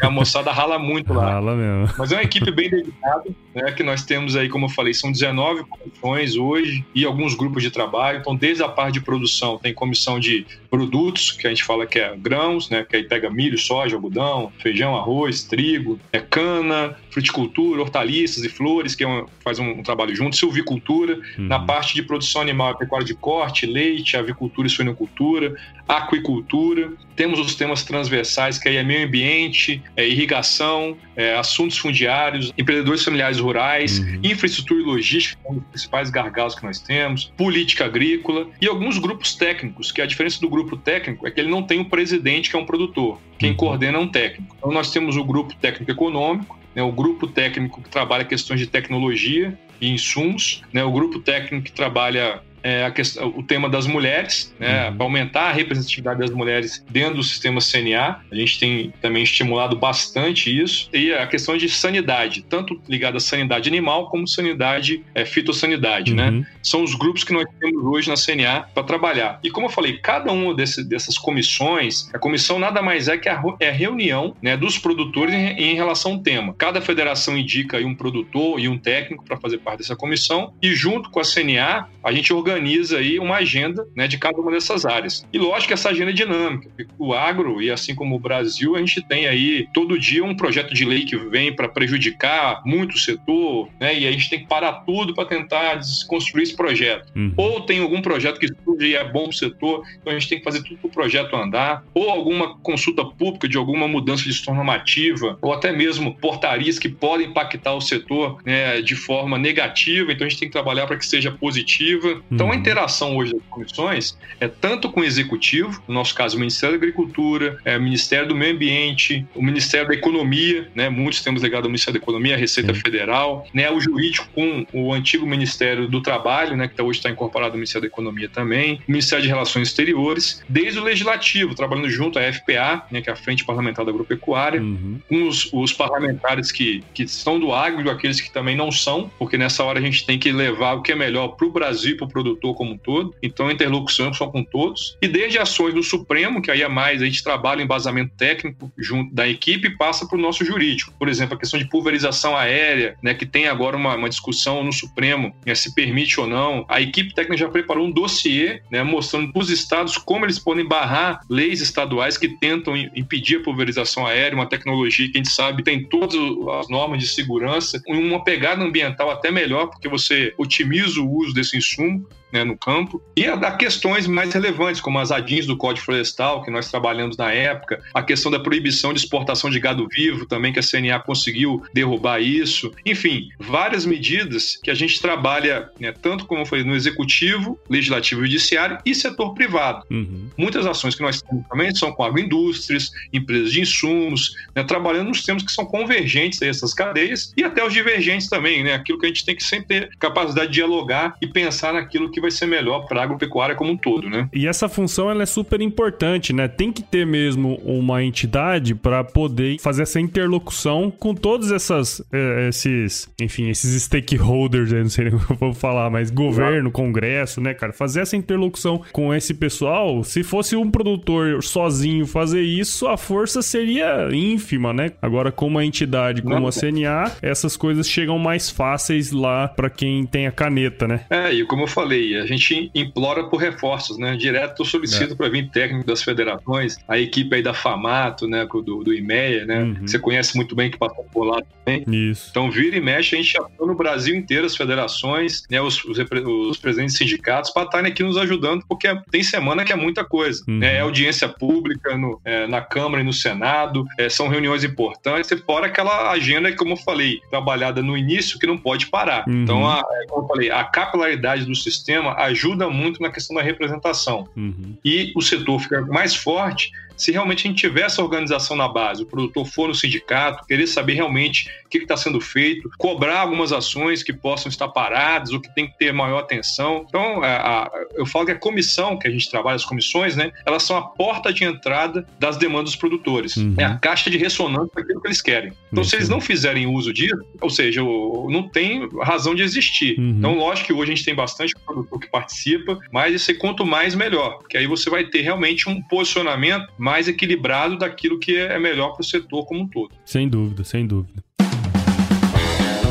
[0.00, 1.32] a moçada rala muito lá.
[1.32, 1.94] Rala mesmo.
[1.98, 5.10] Mas é uma equipe bem dedicada, né, que nós temos aí, como eu falei, são
[5.10, 8.18] 19 nove comissões hoje e alguns grupos de trabalho.
[8.18, 11.98] Então, desde a parte de produção, tem comissão de produtos, que a gente fala que
[11.98, 12.84] é grãos, né?
[12.88, 18.94] Que aí pega milho, soja, algodão, feijão, arroz, trigo, é cana, fruticultura, hortaliças e flores,
[18.94, 21.14] que é um, faz um, um, trabalho junto, silvicultura.
[21.38, 21.46] Uhum.
[21.46, 25.54] Na parte de produção animal, pecuária de corte, leite, avicultura e suinocultura,
[25.88, 26.92] aquicultura.
[27.16, 33.02] Temos os temas transversais, que aí é meio ambiente, é irrigação, é assuntos fundiários, empreendedores
[33.02, 34.20] familiares rurais, uhum.
[34.22, 38.98] infraestrutura e logística, que são os principais gargalos que nós temos, política agrícola e alguns
[38.98, 42.50] grupos técnicos, que a diferença do grupo técnico é que ele não tem um presidente
[42.50, 43.18] que é um produtor.
[43.38, 43.56] Quem uhum.
[43.56, 44.54] coordena é um técnico.
[44.58, 48.66] Então nós temos o grupo técnico econômico, né, o grupo técnico que trabalha questões de
[48.66, 54.54] tecnologia e insumos, né, o grupo técnico que trabalha é, questão, o tema das mulheres,
[54.58, 54.96] né, uhum.
[54.96, 58.20] para aumentar a representatividade das mulheres dentro do sistema CNA.
[58.30, 60.90] A gente tem também estimulado bastante isso.
[60.92, 66.12] E a questão de sanidade, tanto ligada à sanidade animal como sanidade é, fitossanidade.
[66.12, 66.28] Né?
[66.28, 66.40] Uhum.
[66.40, 66.46] Né?
[66.62, 69.40] São os grupos que nós temos hoje na CNA para trabalhar.
[69.42, 73.30] E como eu falei, cada uma desse, dessas comissões, a comissão nada mais é que
[73.30, 76.54] a, é a reunião né, dos produtores em, em, relação ao tema.
[76.58, 81.08] Cada federação indica um produtor e um técnico para fazer parte dessa comissão, e junto
[81.10, 84.84] com a CNA, a gente organiza organiza aí uma agenda né, de cada uma dessas
[84.84, 85.24] áreas.
[85.32, 86.68] E lógico que essa agenda é dinâmica.
[86.98, 90.74] O agro, e assim como o Brasil, a gente tem aí todo dia um projeto
[90.74, 94.46] de lei que vem para prejudicar muito o setor, né, e a gente tem que
[94.46, 97.12] parar tudo para tentar desconstruir esse projeto.
[97.14, 97.32] Uhum.
[97.36, 100.28] Ou tem algum projeto que surge e é bom para o setor, então a gente
[100.28, 104.24] tem que fazer tudo para o projeto andar, ou alguma consulta pública de alguma mudança
[104.24, 110.10] de normativa, ou até mesmo portarias que podem impactar o setor né, de forma negativa,
[110.12, 112.22] então a gente tem que trabalhar para que seja positiva.
[112.38, 112.56] Então, a uhum.
[112.56, 116.86] interação hoje das comissões é tanto com o executivo, no nosso caso, o Ministério da
[116.86, 120.88] Agricultura, é, o Ministério do Meio Ambiente, o Ministério da Economia, né?
[120.88, 122.80] Muitos temos ligado ao Ministério da Economia, a Receita Sim.
[122.80, 123.68] Federal, né?
[123.68, 126.68] O jurídico com o antigo Ministério do Trabalho, né?
[126.68, 130.78] Que hoje está incorporado no Ministério da Economia também, o Ministério de Relações Exteriores, desde
[130.78, 133.02] o Legislativo, trabalhando junto à FPA, né?
[133.02, 135.00] Que é a Frente Parlamentar da Agropecuária, uhum.
[135.08, 139.36] com os, os parlamentares que, que são do agro aqueles que também não são, porque
[139.36, 141.96] nessa hora a gente tem que levar o que é melhor para o Brasil e
[141.96, 144.96] para o produtor como um todo, então interlocução é só com todos.
[145.00, 148.70] E desde ações do Supremo, que aí é mais, a gente trabalha o embasamento técnico
[148.76, 150.92] junto da equipe passa para o nosso jurídico.
[150.98, 154.72] Por exemplo, a questão de pulverização aérea, né, que tem agora uma, uma discussão no
[154.72, 156.64] Supremo, né, se permite ou não.
[156.68, 160.66] A equipe técnica já preparou um dossiê né, mostrando para os estados como eles podem
[160.66, 165.62] barrar leis estaduais que tentam impedir a pulverização aérea, uma tecnologia que a gente sabe
[165.62, 166.16] tem todas
[166.60, 171.56] as normas de segurança, uma pegada ambiental até melhor, porque você otimiza o uso desse
[171.56, 176.42] insumo né, no campo, e a, questões mais relevantes, como as ADINs do Código Florestal,
[176.42, 180.52] que nós trabalhamos na época, a questão da proibição de exportação de gado vivo, também
[180.52, 182.72] que a CNA conseguiu derrubar isso.
[182.84, 188.24] Enfim, várias medidas que a gente trabalha, né, tanto como foi no executivo, legislativo e
[188.26, 189.84] judiciário e setor privado.
[189.90, 190.28] Uhum.
[190.36, 195.22] Muitas ações que nós temos também são com agroindústrias, empresas de insumos, né, trabalhando nos
[195.22, 199.06] temas que são convergentes a essas cadeias e até os divergentes também, né, aquilo que
[199.06, 202.30] a gente tem que sempre ter capacidade de dialogar e pensar naquilo que que vai
[202.30, 204.28] ser melhor para a agropecuária como um todo, né?
[204.32, 206.48] E essa função ela é super importante, né?
[206.48, 212.48] Tem que ter mesmo uma entidade para poder fazer essa interlocução com todos essas, é,
[212.48, 217.54] esses, enfim, esses stakeholders, não sei nem como eu vou falar, mas governo, congresso, né,
[217.54, 217.72] cara?
[217.72, 223.42] Fazer essa interlocução com esse pessoal, se fosse um produtor sozinho fazer isso, a força
[223.42, 224.92] seria ínfima, né?
[225.00, 229.70] Agora, com uma entidade como não, a CNA, essas coisas chegam mais fáceis lá para
[229.70, 231.00] quem tem a caneta, né?
[231.10, 234.16] É, e como eu falei, a gente implora por reforços, né?
[234.16, 235.16] Direto solicito é.
[235.16, 238.46] para vir técnico das federações, a equipe aí da FAMATO, né?
[238.46, 239.62] Do, do IMEA, né?
[239.62, 239.86] Uhum.
[239.86, 241.84] Você conhece muito bem que passou por lá também.
[242.10, 242.28] Isso.
[242.30, 245.60] Então, vira e mexe, a gente atua no Brasil inteiro, as federações, né?
[245.60, 249.72] Os, os, os presidentes de sindicatos, para estarem aqui nos ajudando, porque tem semana que
[249.72, 250.42] é muita coisa.
[250.48, 250.58] Uhum.
[250.58, 250.76] Né?
[250.76, 255.36] É audiência pública no, é, na Câmara e no Senado, é, são reuniões importantes, e
[255.36, 259.24] fora aquela agenda, como eu falei, trabalhada no início, que não pode parar.
[259.26, 259.42] Uhum.
[259.42, 263.36] Então, a, é, como eu falei, a capilaridade do sistema sistema ajuda muito na questão
[263.36, 264.28] da representação.
[264.36, 264.76] Uhum.
[264.84, 269.02] E o setor fica mais forte se realmente a gente tiver essa organização na base,
[269.02, 273.52] o produtor for no sindicato, querer saber realmente o que está sendo feito, cobrar algumas
[273.52, 276.84] ações que possam estar paradas ou que tem que ter maior atenção.
[276.88, 280.32] Então, a, a, eu falo que a comissão que a gente trabalha, as comissões, né,
[280.44, 283.36] elas são a porta de entrada das demandas dos produtores.
[283.36, 283.54] Uhum.
[283.56, 285.52] É a caixa de ressonância daquilo que eles querem.
[285.70, 289.98] Então, se eles não fizerem uso disso, ou seja, não tem razão de existir.
[289.98, 290.16] Uhum.
[290.18, 293.94] Então, lógico que hoje a gente tem bastante produtor que participa, mas esse quanto mais
[293.94, 298.92] melhor, porque aí você vai ter realmente um posicionamento mais equilibrado daquilo que é melhor
[298.92, 299.90] para o setor como um todo.
[300.04, 301.22] Sem dúvida, sem dúvida.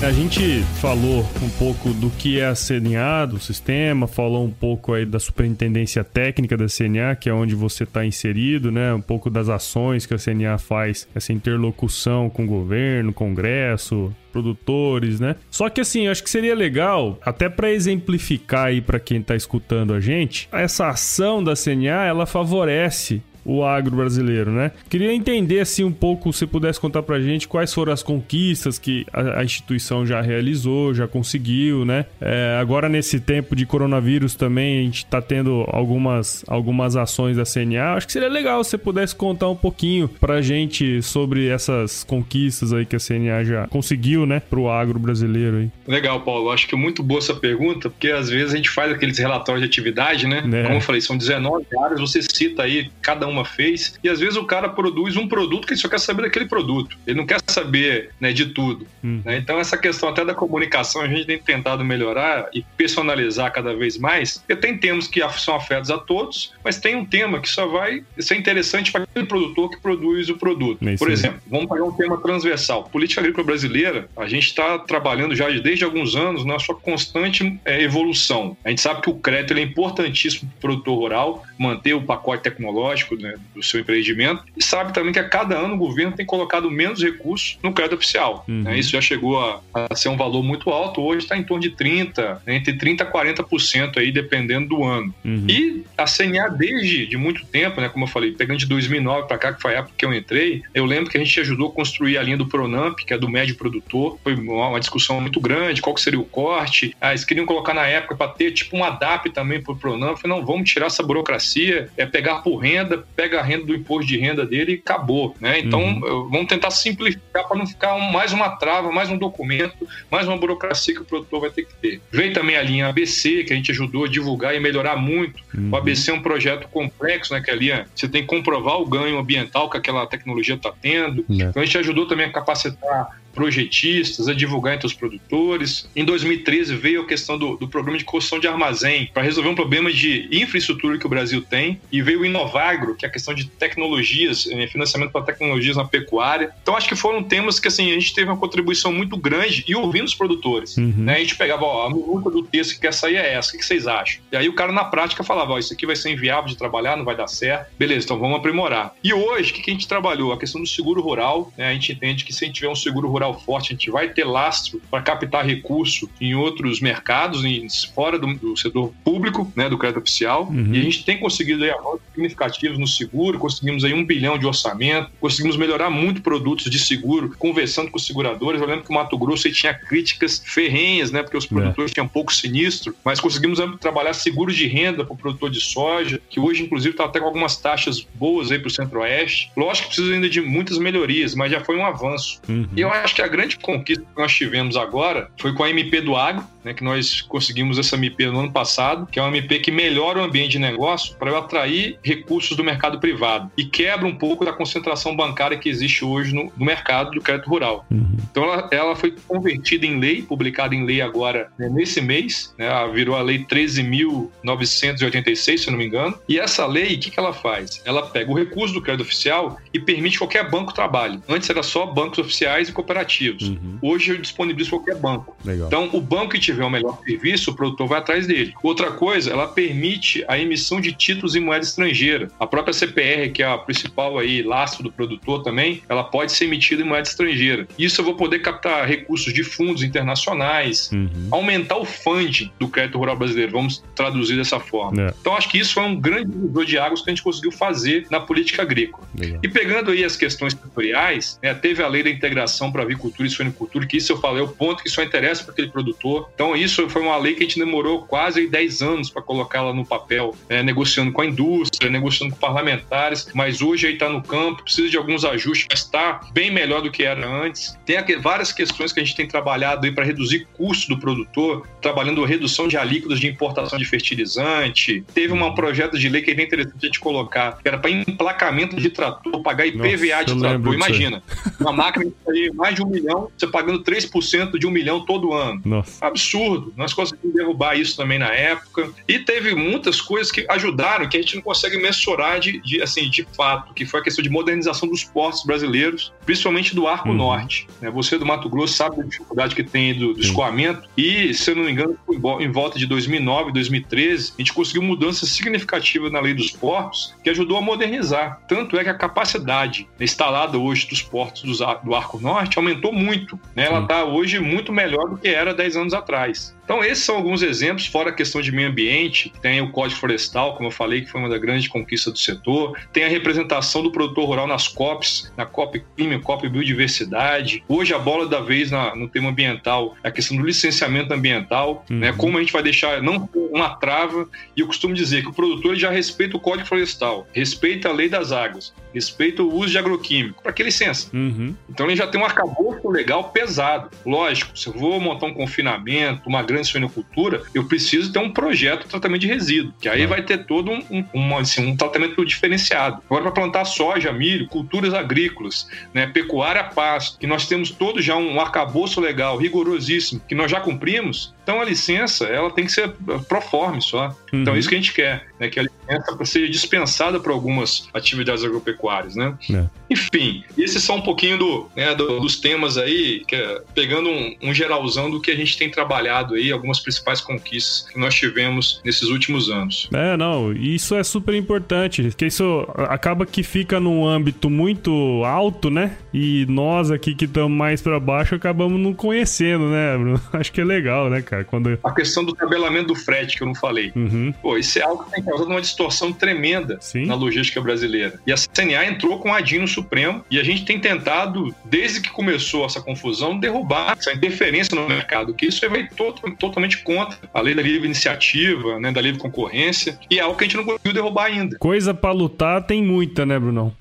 [0.09, 4.95] A gente falou um pouco do que é a CNA, do sistema, falou um pouco
[4.95, 8.95] aí da superintendência técnica da CNA, que é onde você está inserido, né?
[8.95, 15.21] Um pouco das ações que a CNA faz, essa interlocução com o governo, congresso, produtores,
[15.21, 15.37] né?
[15.51, 19.93] Só que assim, acho que seria legal, até para exemplificar aí para quem tá escutando
[19.93, 24.71] a gente, essa ação da CNA, ela favorece o agro brasileiro, né?
[24.91, 29.07] Queria entender assim um pouco, se pudesse contar pra gente quais foram as conquistas que
[29.11, 32.05] a, a instituição já realizou, já conseguiu, né?
[32.21, 37.45] É, agora nesse tempo de coronavírus também a gente tá tendo algumas, algumas ações da
[37.45, 37.95] CNA.
[37.95, 42.73] Acho que seria legal se você pudesse contar um pouquinho pra gente sobre essas conquistas
[42.73, 45.71] aí que a CNA já conseguiu, né, pro agro brasileiro aí.
[45.87, 46.51] Legal, Paulo.
[46.51, 49.63] Acho que é muito boa essa pergunta, porque às vezes a gente faz aqueles relatórios
[49.63, 50.39] de atividade, né?
[50.53, 50.63] É.
[50.65, 53.99] Como eu falei, são 19 áreas, você cita aí cada uma fez.
[54.03, 56.97] E às vezes o cara produz um produto que ele só quer saber daquele produto.
[57.07, 58.87] Ele não quer saber né, de tudo.
[59.03, 59.23] Hum.
[59.25, 59.39] Né?
[59.39, 63.99] Então, essa questão até da comunicação, a gente tem tentado melhorar e personalizar cada vez
[63.99, 64.39] mais.
[64.39, 68.03] Porque tem temas que são afetos a todos, mas tem um tema que só vai
[68.19, 70.87] ser interessante para aquele produtor que produz o produto.
[70.87, 72.85] É Por exemplo, vamos pegar um tema transversal.
[72.85, 77.83] Política agrícola brasileira, a gente está trabalhando já desde alguns anos na sua constante é,
[77.83, 78.57] evolução.
[78.65, 82.43] A gente sabe que o crédito é importantíssimo para o produtor rural, manter o pacote
[82.43, 86.27] tecnológico né, do seu empreendimento e sabe também que a cada ano o governo tem
[86.27, 88.45] colocado menos recursos no crédito oficial.
[88.49, 88.63] Uhum.
[88.63, 88.79] Né?
[88.79, 91.71] Isso já chegou a, a, ser um valor muito alto, hoje está em torno de
[91.71, 92.57] 30%, né?
[92.57, 95.15] entre 30% a 40% aí, dependendo do ano.
[95.25, 95.47] Uhum.
[95.49, 99.39] E a CNA, desde de muito tempo, né, como eu falei, pegando de 2009 para
[99.39, 101.73] cá, que foi a época que eu entrei, eu lembro que a gente ajudou a
[101.73, 104.19] construir a linha do Pronamp, que é do médio produtor.
[104.23, 106.95] Foi uma, discussão muito grande, qual que seria o corte.
[107.01, 110.19] Ah, eles queriam colocar na época para ter tipo um ADAP também para o Pronamp.
[110.25, 114.17] Não, vamos tirar essa burocracia, é pegar por renda, pega a renda do imposto de
[114.17, 115.59] renda dele e acabou, né?
[115.59, 116.31] Então, uhum.
[116.31, 120.37] vamos tentar simplificar para não ficar um, mais uma trava, mais um documento, mais uma
[120.37, 122.01] burocracia que o produtor vai ter que ter.
[122.13, 125.43] Veio também a linha ABC, que a gente ajudou a divulgar e melhorar muito.
[125.53, 125.71] Uhum.
[125.73, 127.41] O ABC é um projeto complexo, né?
[127.41, 131.25] Que a linha, você tem que comprovar o ganho ambiental que aquela tecnologia está tendo.
[131.29, 131.41] Uhum.
[131.41, 135.89] Então, a gente ajudou também a capacitar projetistas, a divulgar entre os produtores.
[135.95, 139.55] Em 2013 veio a questão do, do programa de construção de armazém para resolver um
[139.55, 143.35] problema de infraestrutura que o Brasil tem e veio o Inovagro, que é a questão
[143.35, 146.53] de tecnologias, eh, financiamento para tecnologias na pecuária.
[146.63, 149.75] Então acho que foram temas que assim a gente teve uma contribuição muito grande e
[149.75, 150.77] ouvindo os produtores.
[150.77, 150.95] Uhum.
[150.97, 151.17] Né?
[151.17, 153.65] A gente pegava, ó, a minuta do texto que quer sair é essa, o que
[153.65, 154.21] vocês acham?
[154.33, 156.97] E aí o cara na prática falava, ó, isso aqui vai ser inviável de trabalhar,
[156.97, 157.71] não vai dar certo.
[157.79, 158.95] Beleza, então vamos aprimorar.
[159.03, 160.33] E hoje, o que, que a gente trabalhou?
[160.33, 161.69] A questão do seguro rural, né?
[161.69, 164.09] a gente entende que se a gente tiver um seguro rural forte, a gente vai
[164.09, 169.69] ter lastro para captar recurso em outros mercados, em, fora do, do, setor público, né,
[169.69, 170.49] do crédito oficial.
[170.49, 170.75] Uhum.
[170.75, 174.47] E a gente tem conseguido aí avanços significativos no seguro, conseguimos aí um bilhão de
[174.47, 178.61] orçamento, conseguimos melhorar muito produtos de seguro, conversando com os seguradores.
[178.61, 181.49] Eu lembro que o Mato Grosso tinha críticas ferrenhas, né, porque os é.
[181.49, 181.95] produtores é.
[181.95, 186.41] tinham pouco sinistro, mas conseguimos trabalhar seguros de renda para o produtor de soja, que
[186.41, 189.51] hoje, inclusive, está até com algumas taxas boas aí para o Centro-Oeste.
[189.57, 192.41] Lógico que precisa ainda de muitas melhorias, mas já foi um avanço.
[192.49, 192.69] Uhum.
[192.77, 196.01] E eu acho que a grande conquista que nós tivemos agora foi com a MP
[196.01, 199.61] do Agro, né, que nós conseguimos essa MP no ano passado, que é uma MP
[199.61, 204.15] que melhora o ambiente de negócio para atrair recursos do mercado privado e quebra um
[204.15, 207.87] pouco da concentração bancária que existe hoje no, no mercado do crédito rural.
[207.91, 208.17] Uhum.
[208.31, 212.69] Então ela, ela, foi convertida em lei, publicada em lei agora né, nesse mês, né,
[212.93, 216.19] virou a lei 13.986, se eu não me engano.
[216.29, 217.81] E essa lei, o que, que ela faz?
[217.85, 221.21] Ela pega o recurso do crédito oficial e permite qualquer banco trabalhe.
[221.29, 223.49] Antes era só bancos oficiais e cooperativos.
[223.49, 223.79] Uhum.
[223.81, 225.37] Hoje eu disponibilizo qualquer banco.
[225.45, 225.69] Legal.
[225.69, 228.53] Então o banco que tiver o melhor serviço, o produtor vai atrás dele.
[228.63, 232.29] Outra coisa, ela permite a emissão de títulos em moeda estrangeira.
[232.39, 236.45] A própria CPR, que é a principal aí lastro do produtor também, ela pode ser
[236.45, 237.67] emitida em moeda estrangeira.
[237.79, 241.29] Isso eu vou poder captar recursos de fundos internacionais, uhum.
[241.31, 245.03] aumentar o funding do crédito rural brasileiro, vamos traduzir dessa forma.
[245.03, 245.15] É.
[245.21, 248.07] Então acho que isso foi um grande divisor de águas que a gente conseguiu fazer
[248.11, 249.07] na política agrícola.
[249.17, 249.41] Legal.
[249.43, 253.31] E pegando aí as questões setoriais, né, teve a lei da integração para avicultura e
[253.31, 256.31] suinicultura, que isso eu falei, é o ponto que só interessa para aquele produtor.
[256.35, 259.85] Então, isso foi uma lei que a gente demorou quase 10 anos para colocá-la no
[259.85, 264.63] papel, é, negociando com a indústria, negociando com parlamentares, mas hoje aí está no campo,
[264.63, 267.79] precisa de alguns ajustes, mas está bem melhor do que era antes.
[267.85, 272.25] Tem várias questões que a gente tem trabalhado aí para reduzir custo do produtor, trabalhando
[272.25, 275.05] redução de alíquotas de importação de fertilizante.
[275.15, 277.91] Teve um projeto de lei que é bem interessante a gente colocar, que era para
[277.91, 280.75] emplacamento de trator, pagar IPVA Nossa, de trator.
[280.75, 281.23] Imagina,
[281.61, 285.61] uma máquina de mais de um milhão, você pagando 3% de um milhão todo ano.
[285.65, 286.05] Nossa.
[286.05, 286.73] Absurdo.
[286.77, 288.91] Nós conseguimos derrubar isso também na época.
[289.07, 293.09] E teve muitas coisas que ajudaram, que a gente não consegue mensurar de, de assim,
[293.11, 297.15] de fato, que foi a questão de modernização dos portos brasileiros, principalmente do Arco uhum.
[297.15, 297.67] Norte.
[297.81, 297.91] Né?
[297.91, 300.89] Você do Mato Grosso sabe da dificuldade que tem do, do escoamento.
[300.97, 301.99] E, se eu não me engano,
[302.41, 307.31] em volta de 2009, 2013, a gente conseguiu mudança significativa na lei dos portos, que
[307.31, 308.41] ajudou a modernizar.
[308.49, 311.43] Tanto é que a capacidade instalada hoje dos portos
[311.83, 313.39] do Arco Norte aumentou muito.
[313.55, 313.67] Né?
[313.67, 316.57] Ela está hoje muito melhor do que era 10 anos atrás.
[316.69, 320.55] Então, esses são alguns exemplos, fora a questão de meio ambiente, tem o Código Florestal,
[320.55, 323.91] como eu falei, que foi uma das grandes conquistas do setor, tem a representação do
[323.91, 327.65] produtor rural nas COPs, na COP Clima, COP Biodiversidade.
[327.67, 331.87] Hoje, a bola da vez na, no tema ambiental é a questão do licenciamento ambiental,
[331.89, 331.95] né?
[331.95, 332.01] uhum.
[332.01, 332.15] né?
[332.19, 335.75] como a gente vai deixar não uma trava, e eu costumo dizer que o produtor
[335.75, 340.43] já respeita o Código Florestal, respeita a lei das águas, respeita o uso de agroquímico.
[340.43, 341.09] Para que licença?
[341.15, 341.55] Uhum.
[341.67, 342.58] Então, ele já tem um arcabouço
[342.91, 343.91] legal pesado.
[344.05, 348.31] Lógico, se eu vou montar um confinamento, uma grande grande suinocultura, eu preciso ter um
[348.31, 351.77] projeto de tratamento de resíduo, que aí vai ter todo um, um, um, assim, um
[351.77, 353.03] tratamento diferenciado.
[353.07, 358.17] Agora, para plantar soja, milho, culturas agrícolas, né, pecuária, pasto, que nós temos todo já
[358.17, 362.93] um arcabouço legal, rigorosíssimo, que nós já cumprimos, então a licença ela tem que ser
[363.27, 364.15] proforme só.
[364.31, 364.43] Uhum.
[364.43, 365.49] Então é isso que a gente quer, né?
[365.49, 369.35] Que a licença seja dispensada para algumas atividades agropecuárias, né?
[369.51, 369.65] É.
[369.91, 374.53] Enfim, esses são um pouquinho do, né, do, dos temas aí, é, pegando um, um,
[374.53, 379.09] geralzão do que a gente tem trabalhado aí, algumas principais conquistas que nós tivemos nesses
[379.09, 379.89] últimos anos.
[379.95, 385.71] É, não, isso é super importante, porque isso acaba que fica num âmbito muito alto,
[385.71, 385.97] né?
[386.13, 390.21] E nós aqui que estamos mais para baixo acabamos não conhecendo, né, Bruno?
[390.35, 391.38] Acho que é legal, né, cara?
[391.39, 391.45] Cara.
[391.45, 391.79] Quando...
[391.83, 393.93] A questão do tabelamento do frete, que eu não falei.
[393.95, 394.33] Uhum.
[394.43, 397.07] Pô, isso é algo que tem causado uma distorção tremenda Sim.
[397.07, 398.21] na logística brasileira.
[398.27, 402.01] E a CNA entrou com a DIN no Supremo e a gente tem tentado, desde
[402.01, 407.19] que começou essa confusão, derrubar essa interferência no mercado, que isso vai to totalmente contra
[407.33, 410.57] a lei da livre iniciativa, né, da livre concorrência, e é algo que a gente
[410.57, 411.59] não conseguiu derrubar ainda.
[411.59, 413.75] Coisa para lutar tem muita, né, Brunão?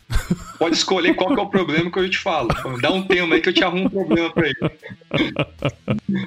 [0.58, 2.49] Pode escolher qual é o problema que eu te falo.
[2.82, 4.58] Dá um tema aí que eu te arrumo um problema para ele.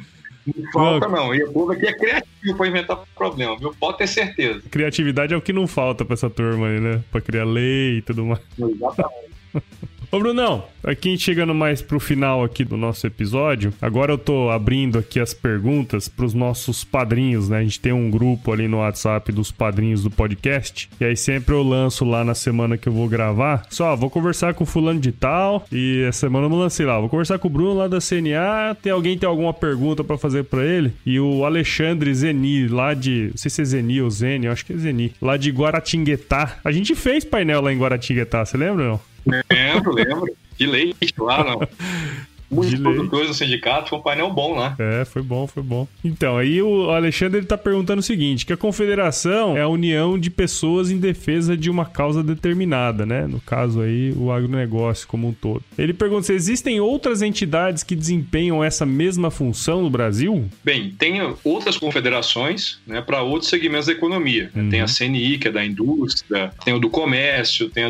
[0.46, 1.34] Não falta, não.
[1.34, 3.74] E o povo aqui é criativo pra inventar problema, viu?
[3.78, 4.62] Pode ter certeza.
[4.70, 7.02] Criatividade é o que não falta pra essa turma aí, né?
[7.10, 8.40] Pra criar lei e tudo mais.
[8.58, 9.30] Exatamente.
[10.12, 14.98] Ô, Brunão, aqui chegando mais pro final aqui do nosso episódio, agora eu tô abrindo
[14.98, 17.58] aqui as perguntas pros nossos padrinhos, né?
[17.58, 21.54] A gente tem um grupo ali no WhatsApp dos padrinhos do podcast, e aí sempre
[21.54, 25.12] eu lanço lá na semana que eu vou gravar, só, vou conversar com fulano de
[25.12, 28.00] tal, e essa semana eu não lancei lá, vou conversar com o Bruno lá da
[28.00, 30.92] CNA, tem alguém tem alguma pergunta para fazer para ele?
[31.06, 34.66] E o Alexandre Zeni, lá de, não sei se é Zeni ou Zeni, eu acho
[34.66, 36.58] que é Zeni, lá de Guaratinguetá.
[36.64, 39.00] A gente fez painel lá em Guaratinguetá, você lembra não?
[39.26, 40.32] Lembro, lembro.
[40.58, 41.56] De leite lá,
[42.50, 44.74] Muitos produtores do sindicato, foi um painel bom lá.
[44.78, 45.86] É, foi bom, foi bom.
[46.04, 50.18] Então, aí o Alexandre ele tá perguntando o seguinte: que a confederação é a união
[50.18, 53.26] de pessoas em defesa de uma causa determinada, né?
[53.26, 55.62] No caso aí, o agronegócio como um todo.
[55.78, 60.48] Ele pergunta se existem outras entidades que desempenham essa mesma função no Brasil?
[60.64, 64.50] Bem, tem outras confederações, né, para outros segmentos da economia.
[64.54, 64.68] Uhum.
[64.68, 67.84] Tem a CNI, que é da indústria, tem o do comércio, tem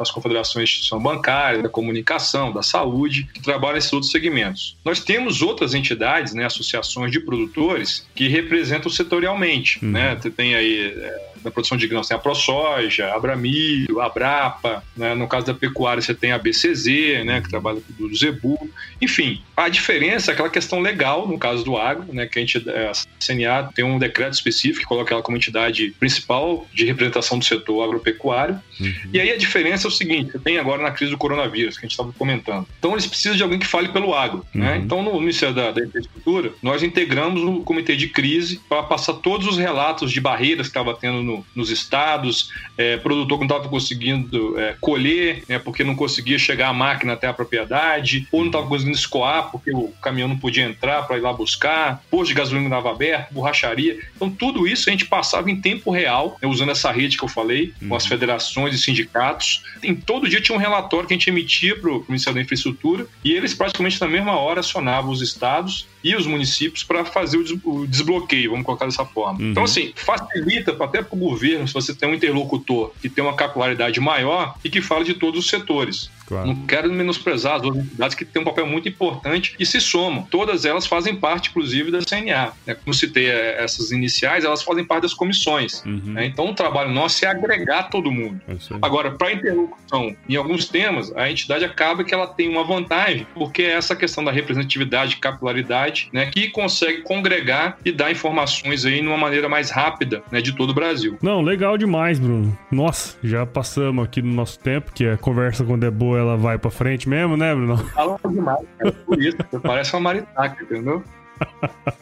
[0.00, 4.76] as confederações de instituição bancária, da comunicação, da saúde, que trabalham esses outros outros segmentos.
[4.84, 9.84] Nós temos outras entidades, né, associações de produtores, que representam setorialmente.
[9.84, 9.92] Uhum.
[9.92, 10.16] Né?
[10.20, 10.94] Você tem aí.
[10.96, 15.14] É, na produção de grãos tem a ProSoja, a Abramilho, a Abrapa, né?
[15.14, 17.40] no caso da pecuária você tem a BCZ, né?
[17.42, 18.70] que trabalha com o Zebu.
[19.00, 22.26] Enfim, a diferença é aquela questão legal, no caso do agro, né?
[22.26, 22.92] que a, gente, a
[23.24, 27.84] CNA tem um decreto específico que coloca ela como entidade principal de representação do setor
[27.84, 28.58] agropecuário.
[28.80, 28.94] Uhum.
[29.12, 31.84] E aí a diferença é o seguinte, você tem agora na crise do coronavírus, que
[31.84, 32.66] a gente estava comentando.
[32.78, 34.44] Então eles precisam de alguém que fale pelo agro.
[34.54, 34.66] Né?
[34.66, 34.78] Uhum.
[34.78, 34.82] Né?
[34.84, 39.46] Então no Ministério da, da Infraestrutura, nós integramos o comitê de crise para passar todos
[39.46, 43.56] os relatos de barreiras que estava tendo no no, nos estados, é, produtor que não
[43.56, 48.40] estava conseguindo é, colher, né, porque não conseguia chegar a máquina até a propriedade, ou
[48.40, 52.28] não estava conseguindo escoar porque o caminhão não podia entrar para ir lá buscar, posto
[52.28, 53.98] de gasolina estava aberto, borracharia.
[54.14, 57.28] Então, tudo isso a gente passava em tempo real, né, usando essa rede que eu
[57.28, 57.88] falei, uhum.
[57.88, 59.62] com as federações e sindicatos.
[59.82, 63.06] Em todo dia tinha um relatório que a gente emitia para o Ministério da Infraestrutura
[63.22, 67.86] e eles praticamente na mesma hora acionavam os estados e os municípios para fazer o
[67.86, 69.40] desbloqueio, vamos colocar dessa forma.
[69.40, 69.50] Uhum.
[69.50, 73.34] Então, assim, facilita até para o governo se você tem um interlocutor que tem uma
[73.34, 76.10] capilaridade maior e que fala de todos os setores.
[76.26, 76.46] Claro.
[76.46, 80.22] Não quero menosprezar as outras entidades que têm um papel muito importante e se somam.
[80.22, 82.52] Todas elas fazem parte, inclusive, da CNA.
[82.66, 82.74] Né?
[82.74, 85.82] Como citei é, essas iniciais, elas fazem parte das comissões.
[85.84, 86.00] Uhum.
[86.04, 86.26] Né?
[86.26, 88.40] Então, o trabalho nosso é agregar todo mundo.
[88.48, 93.26] É Agora, para interlocução em alguns temas, a entidade acaba que ela tem uma vantagem,
[93.34, 99.00] porque é essa questão da representatividade, capilaridade, né, que consegue congregar e dar informações aí
[99.00, 101.18] de uma maneira mais rápida né, de todo o Brasil.
[101.22, 102.56] Não, legal demais, Bruno.
[102.70, 106.58] Nossa, já passamos aqui no nosso tempo, que a conversa quando é boa ela vai
[106.58, 107.76] pra frente mesmo, né, Bruno?
[107.76, 108.92] Fala demais, cara.
[108.92, 111.02] Por isso, parece uma maritaca, entendeu?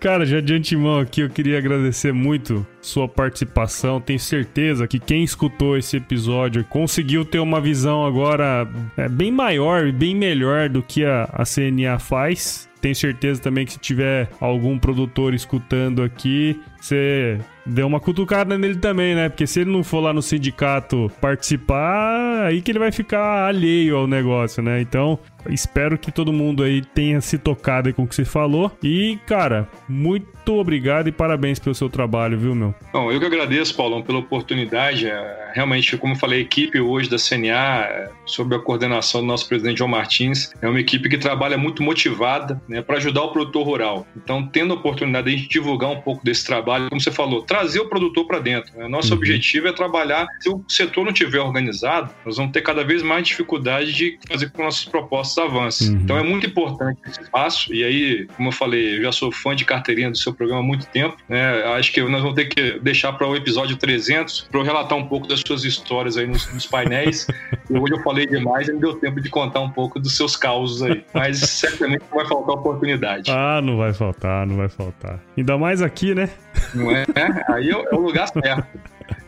[0.00, 4.00] Cara, já de antemão aqui eu queria agradecer muito sua participação.
[4.00, 8.66] Tenho certeza que quem escutou esse episódio conseguiu ter uma visão agora
[8.96, 12.66] é, bem maior e bem melhor do que a, a CNA faz.
[12.80, 18.76] Tenho certeza também que se tiver algum produtor escutando aqui, você deu uma cutucada nele
[18.76, 19.28] também, né?
[19.28, 23.96] Porque se ele não for lá no sindicato participar, aí que ele vai ficar alheio
[23.96, 24.80] ao negócio, né?
[24.80, 25.18] Então,
[25.48, 28.72] espero que todo mundo aí tenha se tocado com o que você falou.
[28.82, 32.74] E, cara, muito obrigado e parabéns pelo seu trabalho, viu, meu?
[32.92, 35.06] Bom, eu que agradeço, Paulão, pela oportunidade.
[35.06, 39.26] É, realmente, como eu falei, a equipe hoje da CNA, é, sob a coordenação do
[39.26, 43.32] nosso presidente João Martins, é uma equipe que trabalha muito motivada né, para ajudar o
[43.32, 44.06] produtor rural.
[44.16, 47.88] Então, tendo a oportunidade de divulgar um pouco desse trabalho, como você falou, trazer o
[47.88, 48.76] produtor para dentro.
[48.76, 48.88] Né?
[48.88, 49.18] Nosso uhum.
[49.18, 50.26] objetivo é trabalhar.
[50.40, 54.50] Se o setor não tiver organizado, nós vamos ter cada vez mais dificuldade de fazer
[54.50, 55.90] com que nossas propostas avancem.
[55.90, 56.00] Uhum.
[56.02, 57.72] Então, é muito importante esse espaço.
[57.72, 60.64] E aí, como eu falei, eu já sou fã de carteirinha do seu programa há
[60.64, 61.16] muito tempo.
[61.28, 61.62] Né?
[61.74, 65.06] Acho que nós vamos ter que deixar para o episódio 300 para eu relatar um
[65.06, 67.26] pouco das suas histórias aí nos, nos painéis.
[67.70, 70.36] e hoje eu falei demais e não deu tempo de contar um pouco dos seus
[70.36, 71.04] causos aí.
[71.14, 73.30] Mas certamente não vai faltar oportunidade.
[73.30, 75.20] Ah, não vai faltar, não vai faltar.
[75.36, 76.30] Ainda mais aqui, né?
[76.74, 77.04] Não é?
[77.48, 78.66] Aí é o lugar certo.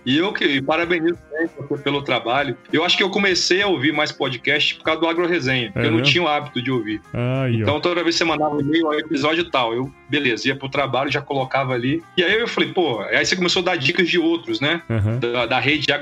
[0.05, 1.17] E eu que parabenizo
[1.59, 2.57] você pelo trabalho.
[2.73, 5.87] Eu acho que eu comecei a ouvir mais podcast por causa do Agro Resenha, é
[5.87, 7.01] eu não tinha o hábito de ouvir.
[7.13, 10.69] Aí, então, toda vez que você mandava um e-mail, episódio tal, eu, beleza, ia pro
[10.69, 12.03] trabalho, já colocava ali.
[12.17, 14.83] E aí eu falei, pô, aí você começou a dar dicas de outros, né?
[14.89, 15.19] Uhum.
[15.19, 15.93] Da, da rede de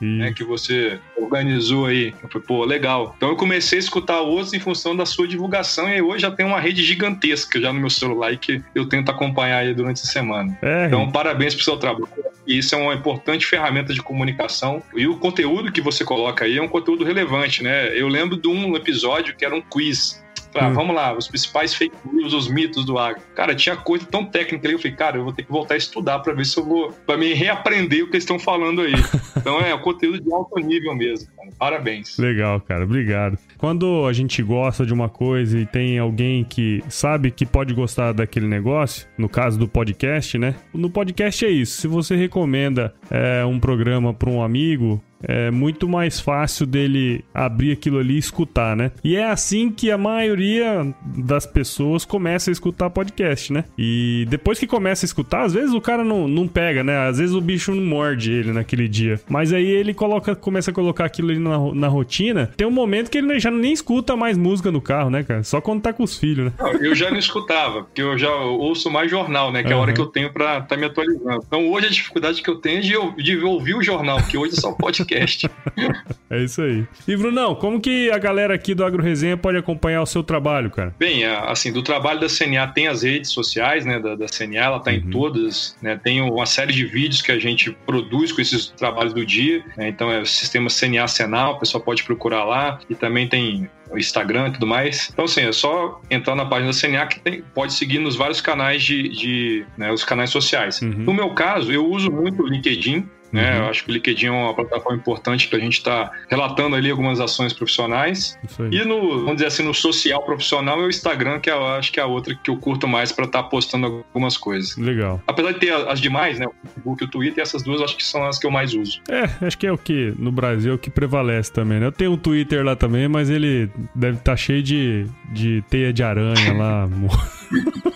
[0.00, 2.14] Né, que você organizou aí.
[2.22, 3.14] Eu falei, pô, legal.
[3.16, 6.46] Então eu comecei a escutar outros em função da sua divulgação e hoje já tem
[6.46, 10.06] uma rede gigantesca já no meu celular e que eu tento acompanhar aí durante a
[10.06, 10.58] semana.
[10.62, 12.08] É, então, parabéns pro seu trabalho.
[12.46, 16.62] Isso é uma importante ferramenta de comunicação e o conteúdo que você coloca aí é
[16.62, 17.88] um conteúdo relevante, né?
[17.96, 20.22] Eu lembro de um episódio que era um quiz
[20.54, 20.74] ah, hum.
[20.74, 23.22] vamos lá, os principais fake news, os mitos do agro.
[23.34, 25.76] Cara, tinha coisa tão técnica ali, eu falei, cara, eu vou ter que voltar a
[25.76, 28.94] estudar para ver se eu vou, para me reaprender o que eles estão falando aí.
[29.36, 31.50] então é, um conteúdo de alto nível mesmo, cara.
[31.58, 32.18] Parabéns.
[32.18, 33.38] Legal, cara, obrigado.
[33.58, 38.12] Quando a gente gosta de uma coisa e tem alguém que sabe que pode gostar
[38.12, 40.54] daquele negócio, no caso do podcast, né?
[40.72, 41.80] No podcast é isso.
[41.80, 47.72] Se você recomenda é, um programa para um amigo, é muito mais fácil dele abrir
[47.72, 48.92] aquilo ali e escutar, né?
[49.02, 53.64] E é assim que a maioria das pessoas começa a escutar podcast, né?
[53.78, 57.08] E depois que começa a escutar, às vezes o cara não, não pega, né?
[57.08, 59.20] Às vezes o bicho não morde ele naquele dia.
[59.28, 62.50] Mas aí ele coloca, começa a colocar aquilo ali na, na rotina.
[62.56, 65.42] Tem um momento que ele já nem escuta mais música no carro, né, cara?
[65.42, 66.52] Só quando tá com os filhos, né?
[66.58, 69.62] Não, eu já não escutava, porque eu já ouço mais jornal, né?
[69.62, 71.42] Que é a hora que eu tenho pra tá me atualizando.
[71.46, 74.54] Então hoje a dificuldade que eu tenho é de, de ouvir o jornal, porque hoje
[74.56, 75.50] é só podcast podcast.
[76.30, 76.86] é isso aí.
[77.06, 80.70] E, Brunão, como que a galera aqui do Agro Resenha pode acompanhar o seu trabalho,
[80.70, 80.94] cara?
[80.98, 84.80] Bem, assim, do trabalho da CNA tem as redes sociais, né, da, da CNA, ela
[84.80, 84.96] tá uhum.
[84.96, 89.12] em todas, né, tem uma série de vídeos que a gente produz com esses trabalhos
[89.12, 92.94] do dia, né, então é o sistema CNA Senal, o pessoal pode procurar lá, e
[92.94, 95.10] também tem o Instagram e tudo mais.
[95.12, 98.40] Então, assim, é só entrar na página da CNA que tem, pode seguir nos vários
[98.40, 100.80] canais de, de né, os canais sociais.
[100.80, 100.90] Uhum.
[100.90, 103.52] No meu caso, eu uso muito o LinkedIn, né?
[103.52, 103.64] Uhum.
[103.64, 106.76] Eu acho que o LinkedIn é uma plataforma importante para a gente estar tá relatando
[106.76, 108.38] ali algumas ações profissionais.
[108.70, 112.00] E no, vamos dizer assim, no social profissional é o Instagram, que eu acho que
[112.00, 114.76] é a outra que eu curto mais para estar tá postando algumas coisas.
[114.76, 115.20] Legal.
[115.26, 116.46] Apesar de ter as demais, né?
[116.46, 119.00] O Facebook e o Twitter, essas duas acho que são as que eu mais uso.
[119.08, 121.86] É, acho que é o que no Brasil é o que prevalece também, né?
[121.86, 125.92] Eu tenho um Twitter lá também, mas ele deve estar tá cheio de, de teia
[125.92, 126.88] de aranha lá.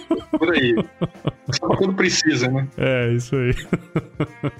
[0.44, 0.74] Por aí.
[1.52, 2.68] Só quando precisa, né?
[2.76, 3.54] É, isso aí.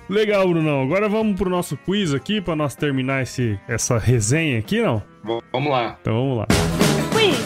[0.09, 0.82] Legal, Brunão.
[0.82, 5.03] Agora vamos pro nosso quiz aqui, pra nós terminar esse, essa resenha aqui, não?
[5.53, 5.99] Vamos lá.
[6.01, 6.47] Então vamos lá.
[7.12, 7.37] Quiz.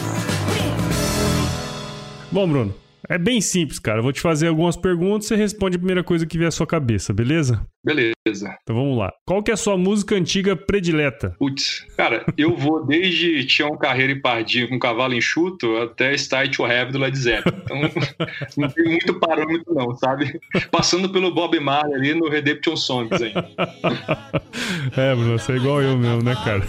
[2.31, 2.73] Bom, Bruno,
[3.09, 3.99] é bem simples, cara.
[3.99, 6.51] Eu vou te fazer algumas perguntas e você responde a primeira coisa que vier à
[6.51, 7.65] sua cabeça, beleza?
[7.83, 8.57] Beleza.
[8.61, 9.11] Então vamos lá.
[9.25, 11.35] Qual que é a sua música antiga predileta?
[11.39, 16.65] Putz, cara, eu vou desde Tião Carreira e Pardinho com Cavalo Enxuto até Start to
[16.65, 17.57] Have do Led Zeppelin.
[17.63, 17.77] Então
[18.57, 20.39] não tem muito parâmetro não, sabe?
[20.69, 23.33] Passando pelo Bob Marley ali no Redemption Songs aí.
[24.97, 26.61] é, Bruno, você é igual eu mesmo, né, cara?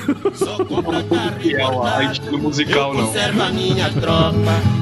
[1.40, 3.06] Fiel a estilo musical, não.
[3.06, 4.36] Conserva a minha tropa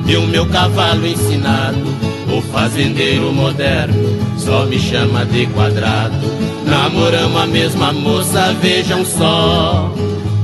[0.06, 2.17] e o meu cavalo ensinado.
[2.30, 3.94] O fazendeiro moderno
[4.38, 6.26] só me chama de quadrado.
[6.66, 9.92] Namoramos a mesma moça, vejam só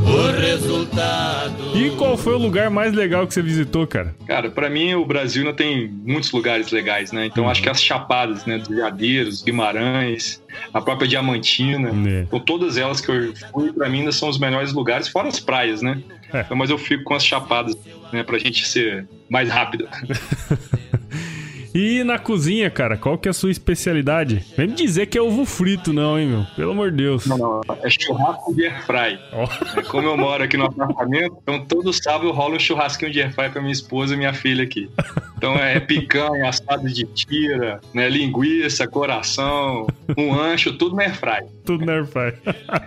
[0.06, 1.76] o resultado.
[1.76, 4.14] E qual foi o lugar mais legal que você visitou, cara?
[4.26, 7.26] Cara, pra mim o Brasil ainda tem muitos lugares legais, né?
[7.26, 8.58] Então acho que as chapadas, né?
[8.58, 11.90] Dos Veadeiros, Guimarães, a própria Diamantina.
[12.08, 12.22] É.
[12.22, 15.40] Então todas elas que eu fui, pra mim ainda são os melhores lugares, fora as
[15.40, 16.02] praias, né?
[16.32, 16.40] É.
[16.40, 17.76] Então, mas eu fico com as chapadas,
[18.12, 18.22] né?
[18.22, 19.86] Pra gente ser mais rápido.
[21.74, 24.44] E na cozinha, cara, qual que é a sua especialidade?
[24.56, 26.46] Vem me dizer que é ovo frito, não, hein, meu?
[26.54, 27.26] Pelo amor de Deus.
[27.26, 29.18] Não, não, é churrasco de airfry.
[29.32, 29.48] Ó.
[29.76, 33.50] É, Como eu moro aqui no apartamento, então todo sábado rola um churrasquinho de airfry
[33.50, 34.88] pra minha esposa e minha filha aqui.
[35.36, 41.44] Então é picanha, assado de tira, né, linguiça, coração, um ancho, tudo na airfry.
[41.64, 42.34] Tudo na airfry.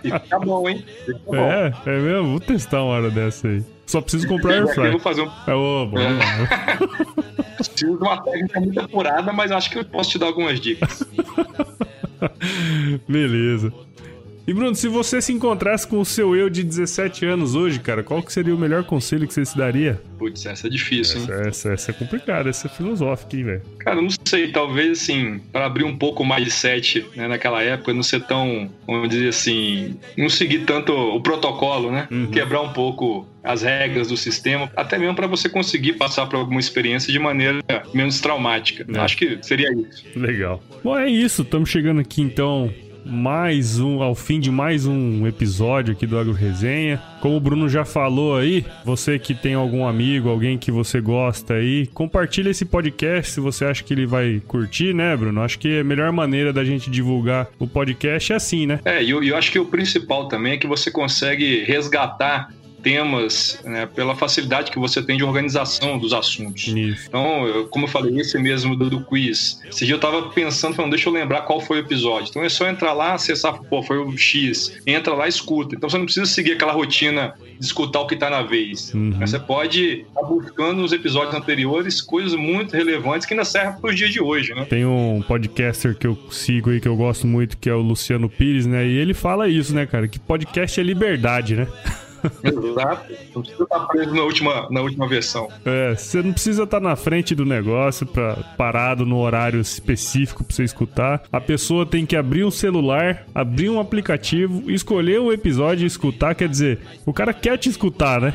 [0.02, 0.82] E tá bom, hein?
[1.04, 1.36] Fica bom.
[1.36, 2.30] É, é mesmo?
[2.30, 3.62] Vou testar uma hora dessa aí.
[3.88, 4.90] Só preciso comprar Aqui eu airfry.
[4.90, 5.30] vou fazer um.
[5.46, 6.78] É, ô, bom, lá.
[7.56, 11.02] Preciso de uma técnica muito apurada, mas acho que eu posso te dar algumas dicas.
[13.08, 13.72] Beleza.
[14.48, 18.02] E Bruno, se você se encontrasse com o seu eu de 17 anos hoje, cara,
[18.02, 20.00] qual que seria o melhor conselho que você se daria?
[20.18, 21.26] Putz, essa é difícil, hein?
[21.28, 23.62] Essa, essa, essa é complicada, essa é filosófica, hein, velho?
[23.78, 27.92] Cara, não sei, talvez assim, para abrir um pouco mais de set né, naquela época,
[27.92, 32.08] não ser tão, vamos dizer assim, não seguir tanto o protocolo, né?
[32.10, 32.30] Uhum.
[32.30, 36.58] Quebrar um pouco as regras do sistema, até mesmo para você conseguir passar por alguma
[36.58, 38.86] experiência de maneira menos traumática.
[38.94, 38.98] É.
[38.98, 40.06] Acho que seria isso.
[40.16, 40.62] Legal.
[40.82, 41.42] Bom, é isso.
[41.42, 42.72] Estamos chegando aqui então
[43.04, 47.00] mais um ao fim de mais um episódio aqui do Agro Resenha.
[47.20, 51.54] Como o Bruno já falou aí, você que tem algum amigo, alguém que você gosta
[51.54, 55.42] aí, compartilha esse podcast se você acha que ele vai curtir, né, Bruno?
[55.42, 58.80] Acho que a melhor maneira da gente divulgar o podcast é assim, né?
[58.84, 62.50] É, e eu, eu acho que o principal também é que você consegue resgatar
[62.82, 66.68] temas né, pela facilidade que você tem de organização dos assuntos.
[66.68, 67.06] Isso.
[67.08, 69.60] Então, eu- como eu falei, esse mesmo do, do quiz.
[69.68, 72.30] Esse dia eu tava pensando, falando, deixa eu lembrar qual foi o episódio.
[72.30, 74.78] Então é só entrar lá, acessar, pô, foi o X.
[74.86, 75.74] Entra lá e escuta.
[75.74, 78.92] Então você não precisa seguir aquela rotina de escutar o que tá na vez.
[78.94, 79.12] Uhum.
[79.20, 83.96] Você pode estar buscando nos episódios anteriores coisas muito relevantes que ainda servem para os
[83.96, 84.64] dias de hoje, né?
[84.64, 88.28] Tem um podcaster que eu sigo aí que eu gosto muito, que é o Luciano
[88.28, 88.86] Pires, né?
[88.86, 90.06] E ele fala isso, né, cara?
[90.08, 91.66] Que podcast é liberdade, né?
[92.42, 93.12] Exato.
[93.34, 95.48] Não precisa estar preso na última, na última versão.
[95.64, 100.54] É, você não precisa estar na frente do negócio pra, parado no horário específico pra
[100.54, 101.22] você escutar.
[101.30, 106.34] A pessoa tem que abrir um celular, abrir um aplicativo, escolher um episódio e escutar.
[106.34, 108.34] Quer dizer, o cara quer te escutar, né?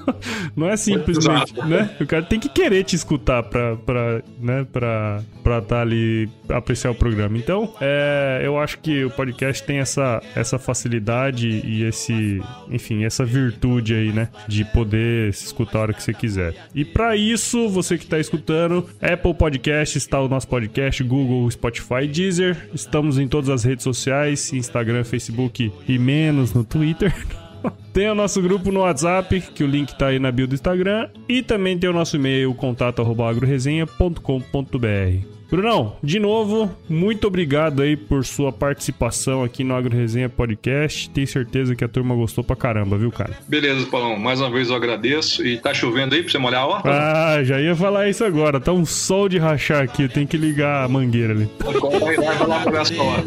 [0.56, 1.68] não é simplesmente, Exato.
[1.68, 1.90] né?
[2.00, 4.66] O cara tem que querer te escutar pra, pra, né?
[4.72, 7.36] pra, pra tá ali, apreciar o programa.
[7.38, 13.13] Então, é, eu acho que o podcast tem essa, essa facilidade e esse, enfim, essa
[13.22, 14.28] virtude aí, né?
[14.48, 16.54] De poder escutar a hora que você quiser.
[16.74, 22.08] E pra isso, você que tá escutando, Apple Podcast está o nosso podcast, Google, Spotify,
[22.10, 22.70] Deezer.
[22.74, 27.14] Estamos em todas as redes sociais, Instagram, Facebook e menos no Twitter.
[27.92, 31.08] Tem o nosso grupo no WhatsApp, que o link tá aí na bio do Instagram.
[31.28, 35.33] E também tem o nosso e-mail, contato arroba agroresenha.com.br.
[35.54, 41.08] Brunão, de novo, muito obrigado aí por sua participação aqui no Agro Resenha Podcast.
[41.10, 43.38] Tenho certeza que a turma gostou pra caramba, viu, cara?
[43.46, 44.18] Beleza, Paulão.
[44.18, 45.46] Mais uma vez eu agradeço.
[45.46, 46.90] E tá chovendo aí pra você molhar a horta?
[46.90, 48.58] Ah, já ia falar isso agora.
[48.58, 51.48] Tá um sol de rachar aqui, tem que ligar a mangueira ali.
[51.78, 53.24] Corre lá e vai lá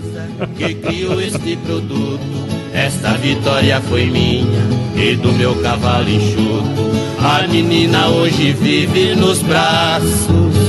[0.58, 2.20] que criou este produto.
[2.74, 4.68] Esta vitória foi minha
[4.98, 6.92] e do meu cavalo enxuto.
[7.24, 10.67] A menina hoje vive nos braços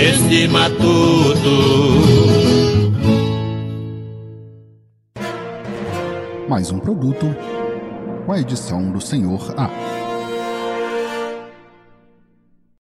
[0.00, 1.36] deste matuto.
[6.48, 7.26] Mais um produto
[8.24, 9.99] com a edição do Senhor A.